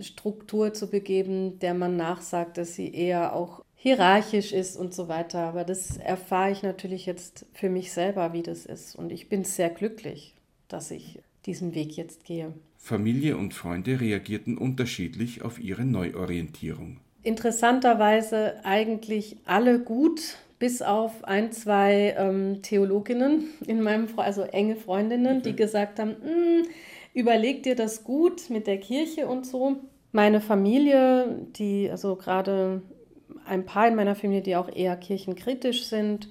Struktur 0.00 0.72
zu 0.72 0.88
begeben, 0.88 1.58
der 1.58 1.74
man 1.74 1.96
nachsagt, 1.96 2.58
dass 2.58 2.74
sie 2.74 2.92
eher 2.92 3.34
auch 3.34 3.64
hierarchisch 3.74 4.52
ist 4.52 4.76
und 4.76 4.94
so 4.94 5.08
weiter. 5.08 5.40
Aber 5.40 5.64
das 5.64 5.96
erfahre 5.96 6.50
ich 6.50 6.62
natürlich 6.62 7.06
jetzt 7.06 7.46
für 7.52 7.68
mich 7.68 7.92
selber, 7.92 8.32
wie 8.32 8.42
das 8.42 8.66
ist. 8.66 8.96
Und 8.96 9.12
ich 9.12 9.28
bin 9.28 9.44
sehr 9.44 9.70
glücklich 9.70 10.36
dass 10.68 10.90
ich 10.90 11.20
diesen 11.44 11.74
Weg 11.74 11.96
jetzt 11.96 12.24
gehe. 12.24 12.52
Familie 12.76 13.36
und 13.36 13.54
Freunde 13.54 14.00
reagierten 14.00 14.58
unterschiedlich 14.58 15.42
auf 15.42 15.58
ihre 15.58 15.84
Neuorientierung. 15.84 16.98
Interessanterweise 17.22 18.64
eigentlich 18.64 19.36
alle 19.44 19.80
gut, 19.80 20.36
bis 20.58 20.82
auf 20.82 21.24
ein, 21.24 21.52
zwei 21.52 22.14
ähm, 22.16 22.62
Theologinnen 22.62 23.48
in 23.66 23.82
meinem, 23.82 24.06
also 24.16 24.42
enge 24.42 24.76
Freundinnen, 24.76 25.38
okay. 25.38 25.50
die 25.50 25.56
gesagt 25.56 25.98
haben, 25.98 26.16
hm, 26.22 26.66
überleg 27.16 27.62
dir 27.62 27.74
das 27.74 28.04
gut 28.04 28.50
mit 28.50 28.66
der 28.66 28.78
Kirche 28.78 29.26
und 29.26 29.46
so. 29.46 29.76
Meine 30.12 30.40
Familie, 30.40 31.46
die, 31.56 31.90
also 31.90 32.14
gerade 32.14 32.82
ein 33.46 33.64
paar 33.64 33.88
in 33.88 33.96
meiner 33.96 34.14
Familie, 34.14 34.42
die 34.42 34.56
auch 34.56 34.68
eher 34.68 34.96
kirchenkritisch 34.96 35.86
sind, 35.86 36.28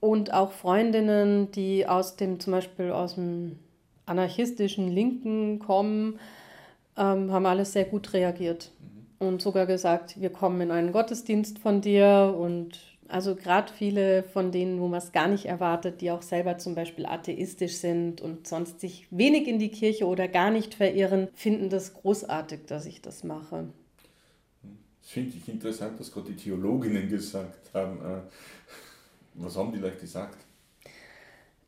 und 0.00 0.34
auch 0.34 0.52
Freundinnen, 0.52 1.50
die 1.52 1.86
aus 1.86 2.16
dem 2.16 2.38
zum 2.38 2.52
Beispiel 2.52 2.90
aus 2.90 3.14
dem 3.14 3.58
anarchistischen 4.04 4.88
Linken 4.88 5.60
kommen, 5.60 6.18
ähm, 6.98 7.32
haben 7.32 7.46
alles 7.46 7.72
sehr 7.72 7.86
gut 7.86 8.12
reagiert 8.12 8.70
mhm. 9.18 9.28
und 9.28 9.40
sogar 9.40 9.64
gesagt, 9.64 10.20
wir 10.20 10.28
kommen 10.28 10.60
in 10.60 10.70
einen 10.70 10.92
Gottesdienst 10.92 11.58
von 11.58 11.80
dir 11.80 12.36
und 12.38 12.78
also 13.08 13.34
gerade 13.34 13.72
viele 13.72 14.22
von 14.22 14.50
denen, 14.52 14.80
wo 14.80 14.88
man 14.88 14.98
es 14.98 15.12
gar 15.12 15.28
nicht 15.28 15.46
erwartet, 15.46 16.00
die 16.00 16.10
auch 16.10 16.22
selber 16.22 16.58
zum 16.58 16.74
Beispiel 16.74 17.06
atheistisch 17.06 17.76
sind 17.76 18.20
und 18.20 18.46
sonst 18.46 18.80
sich 18.80 19.06
wenig 19.10 19.46
in 19.46 19.58
die 19.58 19.70
Kirche 19.70 20.06
oder 20.06 20.28
gar 20.28 20.50
nicht 20.50 20.74
verirren, 20.74 21.28
finden 21.34 21.68
das 21.68 21.94
großartig, 21.94 22.66
dass 22.66 22.86
ich 22.86 23.02
das 23.02 23.24
mache. 23.24 23.68
Das 25.02 25.10
finde 25.10 25.36
ich 25.36 25.48
interessant, 25.48 26.00
was 26.00 26.10
gerade 26.10 26.30
die 26.32 26.36
Theologinnen 26.36 27.08
gesagt 27.08 27.74
haben. 27.74 27.98
Äh, 27.98 28.20
was 29.34 29.56
haben 29.56 29.72
die 29.72 29.78
Leute 29.78 29.98
gesagt? 29.98 30.38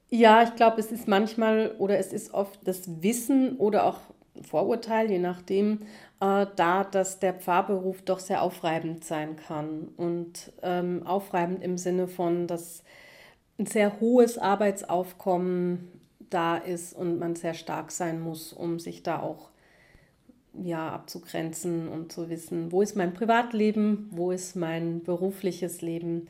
Ja, 0.08 0.42
ich 0.42 0.54
glaube, 0.54 0.80
es 0.80 0.92
ist 0.92 1.08
manchmal 1.08 1.74
oder 1.78 1.98
es 1.98 2.12
ist 2.12 2.32
oft 2.32 2.60
das 2.64 3.02
Wissen 3.02 3.56
oder 3.56 3.84
auch 3.84 3.98
Vorurteil, 4.42 5.10
je 5.10 5.18
nachdem, 5.18 5.82
äh, 6.20 6.46
da, 6.56 6.84
dass 6.84 7.18
der 7.18 7.34
Pfarrberuf 7.34 8.02
doch 8.02 8.18
sehr 8.18 8.42
aufreibend 8.42 9.04
sein 9.04 9.36
kann. 9.36 9.88
Und 9.96 10.52
ähm, 10.62 11.06
aufreibend 11.06 11.62
im 11.62 11.78
Sinne 11.78 12.08
von, 12.08 12.46
dass 12.46 12.82
ein 13.58 13.66
sehr 13.66 14.00
hohes 14.00 14.38
Arbeitsaufkommen 14.38 15.92
da 16.30 16.56
ist 16.56 16.92
und 16.92 17.18
man 17.18 17.36
sehr 17.36 17.54
stark 17.54 17.90
sein 17.90 18.20
muss, 18.20 18.52
um 18.52 18.78
sich 18.78 19.02
da 19.02 19.20
auch 19.20 19.50
ja, 20.62 20.88
abzugrenzen 20.88 21.88
und 21.88 22.12
zu 22.12 22.28
wissen, 22.28 22.72
wo 22.72 22.82
ist 22.82 22.96
mein 22.96 23.12
Privatleben, 23.14 24.08
wo 24.10 24.30
ist 24.30 24.56
mein 24.56 25.02
berufliches 25.02 25.82
Leben. 25.82 26.28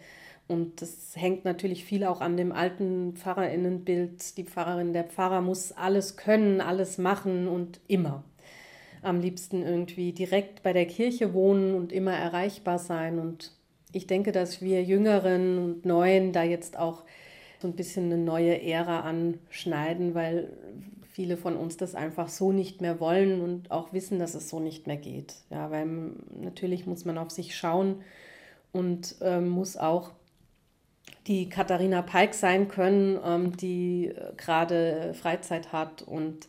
Und 0.49 0.81
das 0.81 1.17
hängt 1.17 1.45
natürlich 1.45 1.85
viel 1.85 2.05
auch 2.05 2.21
an 2.21 2.37
dem 2.37 2.53
alten 2.53 3.15
Pfarrerinnenbild. 3.17 4.37
Die 4.37 4.45
Pfarrerin, 4.45 4.93
der 4.93 5.05
Pfarrer 5.05 5.41
muss 5.41 5.73
alles 5.73 6.17
können, 6.17 6.61
alles 6.61 6.99
machen 6.99 7.49
und 7.49 7.81
immer. 7.89 8.23
Am 9.03 9.21
liebsten 9.21 9.63
irgendwie 9.63 10.13
direkt 10.13 10.63
bei 10.63 10.73
der 10.73 10.87
Kirche 10.87 11.35
wohnen 11.35 11.75
und 11.75 11.93
immer 11.93 12.13
erreichbar 12.13 12.79
sein. 12.79 13.19
Und 13.19 13.53
ich 13.93 14.07
denke, 14.07 14.31
dass 14.31 14.63
wir 14.63 14.85
Jüngeren 14.85 15.59
und 15.59 15.85
Neuen 15.85 16.33
da 16.33 16.45
jetzt 16.45 16.79
auch 16.79 17.03
so 17.61 17.67
ein 17.67 17.75
bisschen 17.75 18.07
eine 18.07 18.19
neue 18.19 18.63
Ära 18.63 19.01
anschneiden, 19.01 20.15
weil 20.15 20.53
viele 21.11 21.37
von 21.37 21.57
uns 21.57 21.77
das 21.77 21.95
einfach 21.95 22.29
so 22.29 22.53
nicht 22.53 22.83
mehr 22.83 23.01
wollen 23.01 23.41
und 23.41 23.71
auch 23.71 23.93
wissen, 23.93 24.19
dass 24.19 24.35
es 24.35 24.49
so 24.51 24.61
nicht 24.61 24.87
mehr 24.87 24.99
geht. 24.99 25.35
Ja, 25.51 25.71
weil 25.71 25.87
natürlich 26.39 26.87
muss 26.87 27.05
man 27.05 27.19
auf 27.19 27.31
sich 27.31 27.57
schauen 27.57 28.03
und 28.73 29.17
ähm, 29.23 29.49
muss 29.49 29.77
auch 29.77 30.13
die 31.27 31.49
Katharina 31.49 32.03
Peik 32.03 32.35
sein 32.35 32.69
können, 32.69 33.19
ähm, 33.25 33.57
die 33.57 34.07
äh, 34.07 34.33
gerade 34.37 35.15
Freizeit 35.15 35.73
hat 35.73 36.03
und 36.03 36.49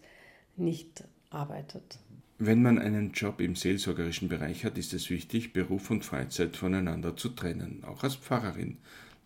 nicht 0.56 1.04
arbeitet. 1.30 2.00
Wenn 2.40 2.62
man 2.62 2.78
einen 2.78 3.12
Job 3.14 3.42
im 3.42 3.56
seelsorgerischen 3.56 4.30
Bereich 4.30 4.64
hat, 4.64 4.78
ist 4.78 4.94
es 4.94 5.10
wichtig, 5.10 5.54
Beruf 5.54 5.90
und 5.90 6.06
Freizeit 6.06 6.56
voneinander 6.56 7.16
zu 7.16 7.30
trennen. 7.30 7.84
Auch 7.88 8.04
als 8.04 8.16
Pfarrerin 8.16 8.78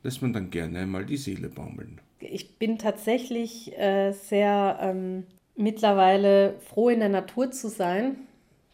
lässt 0.03 0.21
man 0.21 0.31
dann 0.31 0.49
gerne 0.49 0.79
einmal 0.79 1.05
die 1.05 1.17
Seele 1.17 1.49
baumeln. 1.49 1.99
Ich 2.19 2.57
bin 2.57 2.77
tatsächlich 2.77 3.77
äh, 3.77 4.13
sehr 4.13 4.77
ähm, 4.81 5.25
mittlerweile 5.57 6.55
froh, 6.59 6.89
in 6.89 6.99
der 6.99 7.09
Natur 7.09 7.51
zu 7.51 7.67
sein. 7.67 8.15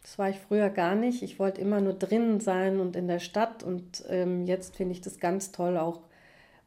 Das 0.02 0.18
war 0.18 0.30
ich 0.30 0.36
früher 0.36 0.70
gar 0.70 0.94
nicht. 0.94 1.22
Ich 1.22 1.38
wollte 1.38 1.60
immer 1.60 1.80
nur 1.80 1.94
drinnen 1.94 2.40
sein 2.40 2.78
und 2.78 2.94
in 2.94 3.08
der 3.08 3.18
Stadt. 3.18 3.64
Und 3.64 4.04
ähm, 4.08 4.46
jetzt 4.46 4.76
finde 4.76 4.92
ich 4.92 5.00
das 5.00 5.18
ganz 5.18 5.50
toll, 5.50 5.76
auch 5.76 6.00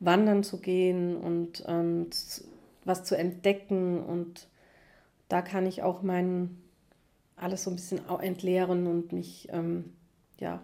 wandern 0.01 0.43
zu 0.43 0.59
gehen 0.59 1.15
und 1.15 1.63
ähm, 1.67 2.07
was 2.83 3.05
zu 3.05 3.15
entdecken. 3.15 4.03
Und 4.03 4.47
da 5.29 5.41
kann 5.41 5.65
ich 5.65 5.83
auch 5.83 6.01
mein 6.01 6.57
alles 7.37 7.63
so 7.63 7.69
ein 7.71 7.75
bisschen 7.75 8.01
entleeren 8.19 8.85
und 8.85 9.13
mich 9.13 9.47
ähm, 9.51 9.93
ja, 10.39 10.61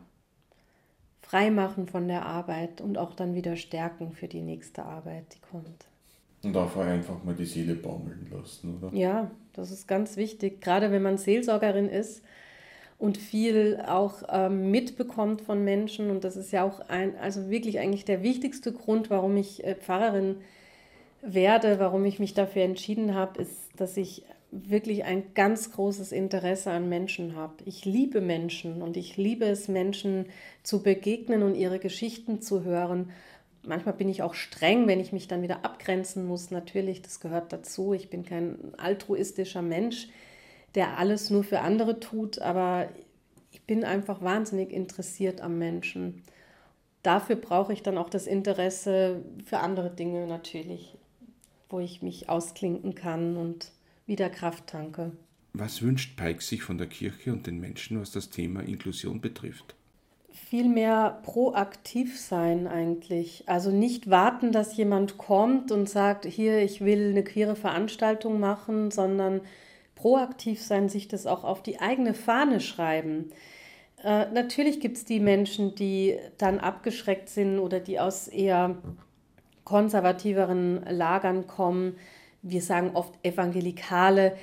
freimachen 1.22 1.88
von 1.88 2.08
der 2.08 2.26
Arbeit 2.26 2.82
und 2.82 2.98
auch 2.98 3.16
dann 3.16 3.34
wieder 3.34 3.56
stärken 3.56 4.12
für 4.12 4.28
die 4.28 4.42
nächste 4.42 4.84
Arbeit, 4.84 5.26
die 5.34 5.40
kommt. 5.40 5.88
Und 6.44 6.56
einfach 6.56 6.86
einfach 6.86 7.24
mal 7.24 7.36
die 7.36 7.46
Seele 7.46 7.76
baumeln 7.76 8.28
lassen, 8.32 8.78
oder? 8.78 8.96
Ja, 8.96 9.32
das 9.54 9.72
ist 9.72 9.88
ganz 9.88 10.18
wichtig, 10.18 10.62
gerade 10.62 10.92
wenn 10.92 11.02
man 11.02 11.18
Seelsorgerin 11.18 11.90
ist 11.90 12.24
und 13.00 13.18
viel 13.18 13.80
auch 13.86 14.24
ähm, 14.30 14.72
mitbekommt 14.72 15.42
von 15.42 15.64
Menschen. 15.64 16.10
Und 16.10 16.24
das 16.24 16.36
ist 16.36 16.52
ja 16.52 16.64
auch 16.64 16.80
ein, 16.90 17.16
also 17.18 17.50
wirklich 17.50 17.80
eigentlich 17.80 18.06
der 18.06 18.24
wichtigste 18.24 18.72
Grund, 18.72 19.10
warum 19.10 19.38
ich 19.38 19.64
äh, 19.64 19.76
Pfarrerin 19.76 20.38
werde, 21.22 21.80
warum 21.80 22.06
ich 22.06 22.20
mich 22.20 22.34
dafür 22.34 22.64
entschieden 22.64 23.14
habe, 23.14 23.42
ist, 23.42 23.70
dass 23.76 23.98
ich 23.98 24.24
wirklich 24.52 25.04
ein 25.04 25.34
ganz 25.34 25.72
großes 25.72 26.12
Interesse 26.12 26.72
an 26.72 26.90
Menschen 26.90 27.36
habe. 27.36 27.56
Ich 27.66 27.86
liebe 27.86 28.22
Menschen 28.22 28.82
und 28.82 28.98
ich 28.98 29.18
liebe 29.18 29.46
es, 29.46 29.68
Menschen 29.68 30.28
zu 30.64 30.82
begegnen 30.82 31.44
und 31.44 31.56
ihre 31.56 31.80
Geschichten 31.80 32.42
zu 32.42 32.64
hören. 32.64 33.12
Manchmal 33.64 33.96
bin 33.96 34.08
ich 34.08 34.24
auch 34.24 34.34
streng, 34.34 34.88
wenn 34.88 35.02
ich 35.02 35.12
mich 35.12 35.28
dann 35.28 35.42
wieder 35.42 35.66
abgrenzen 35.66 36.26
muss. 36.26 36.50
Natürlich, 36.50 37.02
das 37.02 37.20
gehört 37.20 37.52
dazu. 37.52 37.94
Ich 37.94 38.10
bin 38.10 38.24
kein 38.24 38.58
altruistischer 38.78 39.62
Mensch, 39.62 40.08
der 40.78 41.00
alles 41.00 41.32
nur 41.32 41.44
für 41.44 41.62
andere 41.62 42.00
tut, 42.00 42.40
aber 42.40 42.88
ich 43.52 43.64
bin 43.64 43.84
einfach 43.84 44.22
wahnsinnig 44.22 44.72
interessiert 44.72 45.42
am 45.42 45.58
Menschen. 45.58 46.22
Dafür 47.02 47.36
brauche 47.36 47.74
ich 47.74 47.82
dann 47.82 47.98
auch 47.98 48.12
das 48.12 48.28
Interesse 48.28 49.24
für 49.44 49.58
andere 49.58 49.90
Dinge 49.90 50.28
natürlich, 50.28 50.96
wo 51.68 51.80
ich 51.80 52.04
mich 52.04 52.30
ausklinken 52.30 52.94
kann 52.94 53.38
und 53.38 53.72
wieder 54.06 54.30
Kraft 54.30 54.68
tanke. 54.68 55.14
Was 55.54 55.82
wünscht 55.82 56.16
Peik 56.16 56.44
sich 56.44 56.62
von 56.62 56.78
der 56.78 56.88
Kirche 56.88 57.34
und 57.34 57.48
den 57.48 57.60
Menschen, 57.60 58.00
was 58.00 58.12
das 58.12 58.30
Thema 58.30 58.62
Inklusion 58.62 59.20
betrifft? 59.20 59.74
Viel 60.30 60.70
mehr 60.70 61.22
proaktiv 61.24 62.20
sein 62.20 62.68
eigentlich. 62.68 63.46
Also 63.48 63.72
nicht 63.72 64.12
warten, 64.12 64.52
dass 64.52 64.78
jemand 64.78 65.18
kommt 65.18 65.72
und 65.72 65.90
sagt, 65.90 66.28
hier, 66.28 66.62
ich 66.62 66.82
will 66.82 67.10
eine 67.10 67.24
queere 67.24 67.56
Veranstaltung 67.56 68.40
machen, 68.40 68.92
sondern 68.92 69.42
proaktiv 69.98 70.62
sein, 70.62 70.90
sich 70.90 71.08
das 71.08 71.28
auch 71.28 71.44
auf 71.44 71.62
die 71.62 71.80
eigene 71.80 72.14
Fahne 72.14 72.60
schreiben. 72.60 73.32
Äh, 74.04 74.28
natürlich 74.32 74.80
gibt 74.80 74.98
es 74.98 75.06
die 75.06 75.20
Menschen, 75.20 75.76
die 75.76 76.18
dann 76.38 76.60
abgeschreckt 76.60 77.30
sind 77.30 77.60
oder 77.60 77.80
die 77.80 78.00
aus 78.00 78.28
eher 78.28 78.78
konservativeren 79.64 80.84
Lagern 80.86 81.48
kommen, 81.48 81.98
wir 82.42 82.62
sagen 82.62 82.92
oft 82.94 83.14
Evangelikale, 83.24 84.38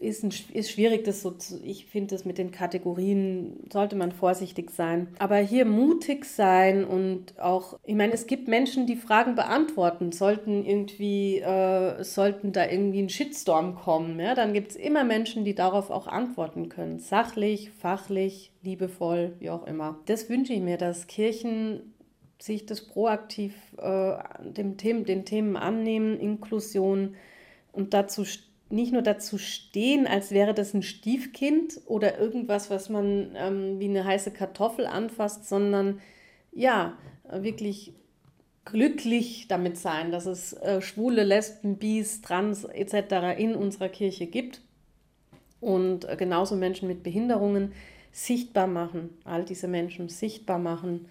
ist, 0.00 0.24
ein, 0.24 0.32
ist 0.54 0.70
schwierig, 0.70 1.04
das 1.04 1.20
so 1.20 1.30
zu, 1.30 1.62
ich 1.62 1.86
finde 1.86 2.14
das 2.14 2.24
mit 2.24 2.38
den 2.38 2.50
Kategorien, 2.50 3.68
sollte 3.70 3.96
man 3.96 4.12
vorsichtig 4.12 4.70
sein. 4.70 5.08
Aber 5.18 5.36
hier 5.36 5.66
mutig 5.66 6.24
sein 6.24 6.84
und 6.84 7.38
auch, 7.38 7.78
ich 7.84 7.94
meine, 7.94 8.14
es 8.14 8.26
gibt 8.26 8.48
Menschen, 8.48 8.86
die 8.86 8.96
Fragen 8.96 9.34
beantworten, 9.34 10.10
sollten 10.10 10.64
irgendwie, 10.64 11.38
äh, 11.38 12.02
sollten 12.02 12.52
da 12.52 12.66
irgendwie 12.66 13.02
ein 13.02 13.10
Shitstorm 13.10 13.74
kommen, 13.74 14.18
ja, 14.18 14.34
dann 14.34 14.54
gibt 14.54 14.70
es 14.70 14.76
immer 14.76 15.04
Menschen, 15.04 15.44
die 15.44 15.54
darauf 15.54 15.90
auch 15.90 16.06
antworten 16.06 16.70
können. 16.70 16.98
Sachlich, 16.98 17.70
fachlich, 17.70 18.52
liebevoll, 18.62 19.34
wie 19.38 19.50
auch 19.50 19.66
immer. 19.66 19.98
Das 20.06 20.30
wünsche 20.30 20.54
ich 20.54 20.60
mir, 20.60 20.78
dass 20.78 21.06
Kirchen 21.06 21.94
sich 22.38 22.64
das 22.64 22.86
proaktiv 22.86 23.54
äh, 23.76 24.16
dem 24.40 24.78
Themen, 24.78 25.04
den 25.04 25.26
Themen 25.26 25.56
annehmen, 25.56 26.18
Inklusion 26.18 27.16
und 27.72 27.92
dazu 27.92 28.24
nicht 28.70 28.92
nur 28.92 29.02
dazu 29.02 29.38
stehen, 29.38 30.06
als 30.06 30.30
wäre 30.30 30.54
das 30.54 30.74
ein 30.74 30.82
Stiefkind 30.82 31.80
oder 31.86 32.18
irgendwas, 32.18 32.70
was 32.70 32.88
man 32.88 33.32
ähm, 33.36 33.80
wie 33.80 33.88
eine 33.88 34.04
heiße 34.04 34.30
Kartoffel 34.30 34.86
anfasst, 34.86 35.48
sondern 35.48 36.00
ja, 36.52 36.96
wirklich 37.30 37.92
glücklich 38.64 39.48
damit 39.48 39.76
sein, 39.76 40.12
dass 40.12 40.26
es 40.26 40.52
äh, 40.52 40.80
schwule, 40.80 41.24
Lesben, 41.24 41.78
Bis, 41.78 42.22
Trans 42.22 42.64
etc. 42.64 43.38
in 43.38 43.54
unserer 43.54 43.88
Kirche 43.88 44.26
gibt 44.26 44.60
und 45.60 46.08
äh, 46.08 46.16
genauso 46.16 46.56
Menschen 46.56 46.88
mit 46.88 47.02
Behinderungen 47.02 47.72
sichtbar 48.12 48.66
machen, 48.66 49.10
all 49.24 49.44
diese 49.44 49.68
Menschen 49.68 50.08
sichtbar 50.08 50.58
machen 50.58 51.06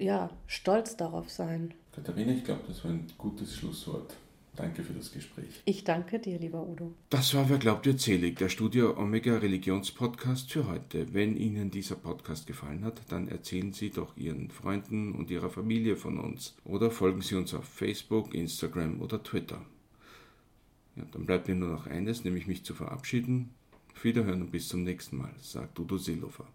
ja, 0.00 0.30
stolz 0.46 0.96
darauf 0.96 1.30
sein. 1.30 1.74
Katharina, 1.92 2.32
ich 2.32 2.44
glaube, 2.44 2.62
das 2.66 2.84
war 2.84 2.90
ein 2.90 3.06
gutes 3.18 3.54
Schlusswort. 3.56 4.16
Danke 4.56 4.82
für 4.82 4.92
das 4.92 5.12
Gespräch. 5.12 5.62
Ich 5.64 5.84
danke 5.84 6.18
dir, 6.18 6.38
lieber 6.38 6.66
Udo. 6.66 6.92
Das 7.08 7.34
war 7.34 7.48
Wer 7.48 7.58
glaubt 7.58 7.86
ihr 7.86 7.96
zählig, 7.96 8.36
der 8.36 8.48
Studio 8.48 8.96
Omega 8.98 9.38
Religionspodcast 9.38 10.52
für 10.52 10.68
heute. 10.68 11.14
Wenn 11.14 11.36
Ihnen 11.36 11.70
dieser 11.70 11.94
Podcast 11.94 12.46
gefallen 12.46 12.84
hat, 12.84 13.00
dann 13.08 13.28
erzählen 13.28 13.72
Sie 13.72 13.90
doch 13.90 14.16
Ihren 14.16 14.50
Freunden 14.50 15.12
und 15.12 15.30
Ihrer 15.30 15.50
Familie 15.50 15.96
von 15.96 16.18
uns 16.18 16.56
oder 16.64 16.90
folgen 16.90 17.22
Sie 17.22 17.36
uns 17.36 17.54
auf 17.54 17.64
Facebook, 17.64 18.34
Instagram 18.34 19.00
oder 19.00 19.22
Twitter. 19.22 19.64
Ja, 20.96 21.04
dann 21.12 21.26
bleibt 21.26 21.48
mir 21.48 21.54
nur 21.54 21.70
noch 21.70 21.86
eines, 21.86 22.24
nämlich 22.24 22.46
mich 22.46 22.64
zu 22.64 22.74
verabschieden. 22.74 23.50
Wiederhören 24.02 24.42
und 24.42 24.50
bis 24.50 24.68
zum 24.68 24.82
nächsten 24.82 25.18
Mal, 25.18 25.34
sagt 25.40 25.78
Udo 25.78 25.98
Seelofer. 25.98 26.46